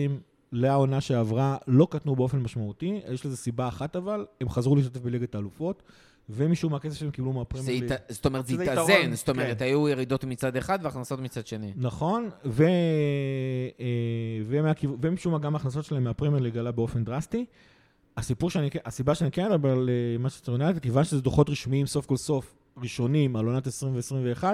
[0.52, 5.34] לעונה שעברה לא קטנו באופן משמעותי, יש לזה סיבה אחת אבל, הם חזרו להשתתף בליגת
[5.34, 5.82] האלופות,
[6.30, 7.92] ומשום מה הכסף שהם קיבלו זה מהפרמייר ליג.
[8.08, 9.64] זאת אומרת, זה התאזן, זאת אומרת, כן.
[9.64, 11.72] היו ירידות מצד אחד והכנסות מצד שני.
[11.76, 12.28] נכון.
[12.44, 12.50] אה.
[15.00, 17.44] ומשום מה גם ההכנסות שלהם מהפרמייר ליג עלה באופן דרסטי.
[18.16, 22.06] הסיפור שאני, כן- הסיבה שאני כן מדבר על משהו יונייטד, כיוון שזה דוחות רשמיים סוף
[22.06, 24.44] כל סוף, ראשונים על עונת 20 ו-21,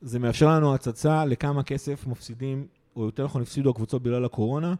[0.00, 4.74] זה מאפשר לנו הצצה לכמה כסף מפסידים, או יותר נכון הפסידו הקבוצות בגלל הקורונה,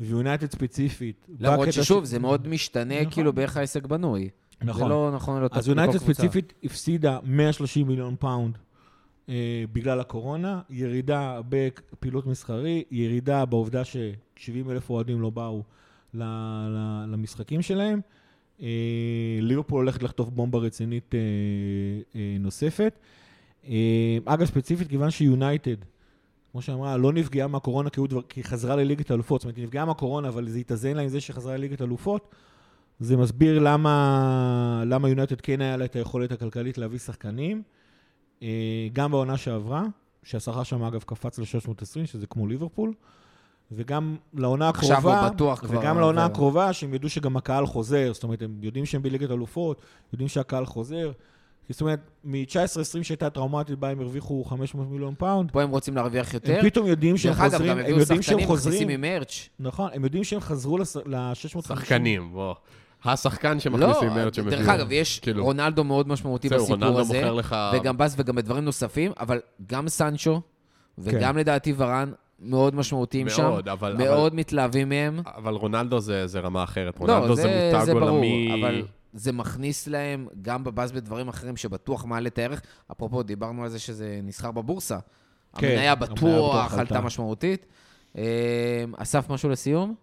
[0.00, 1.26] ויונייטד ספציפית.
[1.40, 3.12] למרות ששוב, ש- זה מאוד משתנה נכון.
[3.12, 4.28] כאילו באיך העסק בנוי.
[4.60, 4.90] זה נכון.
[4.90, 8.58] לא נכון לאותה אז יונייטד ספציפית הפסידה 130 מיליון פאונד
[9.28, 15.62] אה, בגלל הקורונה, ירידה בפעילות מסחרי, ירידה בעובדה ש-70 אלף אוהדים לא באו
[16.14, 16.22] ל-
[16.68, 18.00] ל- למשחקים שלהם.
[18.62, 18.68] אה,
[19.40, 21.20] ליברפול הולכת לחטוף בומבה רצינית אה,
[22.16, 22.98] אה, נוספת.
[23.68, 25.76] אה, אגב, ספציפית, כיוון שיונייטד,
[26.52, 29.40] כמו שאמרה, לא נפגעה מהקורונה כי, הוא דבר, כי היא חזרה לליגת האלופות.
[29.40, 32.34] זאת אומרת, היא נפגעה מהקורונה, אבל זה התאזן לה עם זה שחזרה לליגת האלופות.
[33.00, 37.62] זה מסביר למה, למה יונייטד כן היה לה את היכולת הכלכלית להביא שחקנים.
[38.42, 39.84] אה, גם בעונה שעברה,
[40.22, 42.92] שהשכר שם אגב קפץ ל-320, שזה כמו ליברפול,
[43.72, 46.32] וגם לעונה הקרובה, בטוח כבר וגם לעונה עבר.
[46.32, 49.82] הקרובה, שהם ידעו שגם הקהל חוזר, זאת אומרת, הם יודעים שהם בליגת אלופות,
[50.12, 51.12] יודעים שהקהל חוזר.
[51.68, 56.34] זאת אומרת, מ-19-20 שהייתה טראומטית בה הם הרוויחו 500 מיליון פאונד, פה הם רוצים להרוויח
[56.34, 56.58] יותר.
[56.58, 58.88] הם פתאום יודעים שהם דרך אגב, חוזרים, גם הם הביאו יודעים שהם שחקנים מכניסים חוזרים,
[58.88, 59.48] עם מרץ'.
[59.58, 61.62] נכון, הם יודעים שהם חזרו ל-650.
[61.68, 62.54] שחקנים, בוא.
[63.04, 64.68] השחקן שמכניסים מרץ' שהם לא, דרך.
[64.68, 67.56] אגב, יש כאילו, רונלדו מאוד משמעותי בסיפור רונלדו הזה, מוכר לך...
[67.74, 70.40] וגם בס וגם בדברים נוספים, אבל גם סנצ'ו,
[70.98, 71.38] וגם כן.
[71.38, 73.42] לדעתי ורן, מאוד משמעותיים שם.
[73.42, 73.92] מאוד, אבל...
[73.92, 75.20] אבל- מאוד מתלהבים מהם.
[75.36, 77.00] אבל רונלדו זה, זה רמה אחרת.
[77.00, 78.60] לא, רונלדו זה, זה, מותג זה ברור, עולמי.
[78.60, 78.82] אבל
[79.12, 82.62] זה מכניס להם גם בבאז בדברים אחרים שבטוח מעלה את הערך.
[82.92, 84.98] אפרופו, דיברנו על זה שזה נסחר בבורסה.
[85.58, 87.00] כן, המניה בטוח עלתה.
[87.00, 87.66] משמעותית.
[88.18, 88.22] אה,
[88.96, 89.94] אסף, משהו לסיום?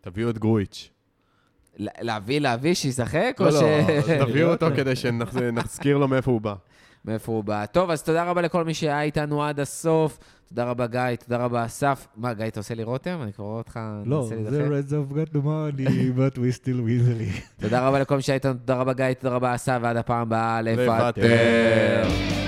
[0.00, 0.90] תביאו את גרויץ'.
[2.00, 3.36] להביא, להביא, שישחק?
[3.40, 3.62] או לא, ש...
[4.08, 6.54] לא, תביאו אותו כדי שנזכיר לו מאיפה הוא בא.
[7.04, 7.66] מאיפה הוא בא.
[7.66, 10.18] טוב, אז תודה רבה לכל מי שהיה איתנו עד הסוף.
[10.48, 12.06] תודה רבה, גיא, תודה רבה, אסף.
[12.16, 13.18] מה, גיא, אתה עושה לי רותם?
[13.22, 14.68] אני כבר רואה אותך, לא, זה.
[14.68, 17.62] Reds of got the money, but we still win the league.
[17.62, 20.62] תודה רבה לכל מי שהיה איתנו, תודה רבה, גיא, תודה רבה, אסף, ועד הפעם הבאה.
[20.62, 22.39] לוותר.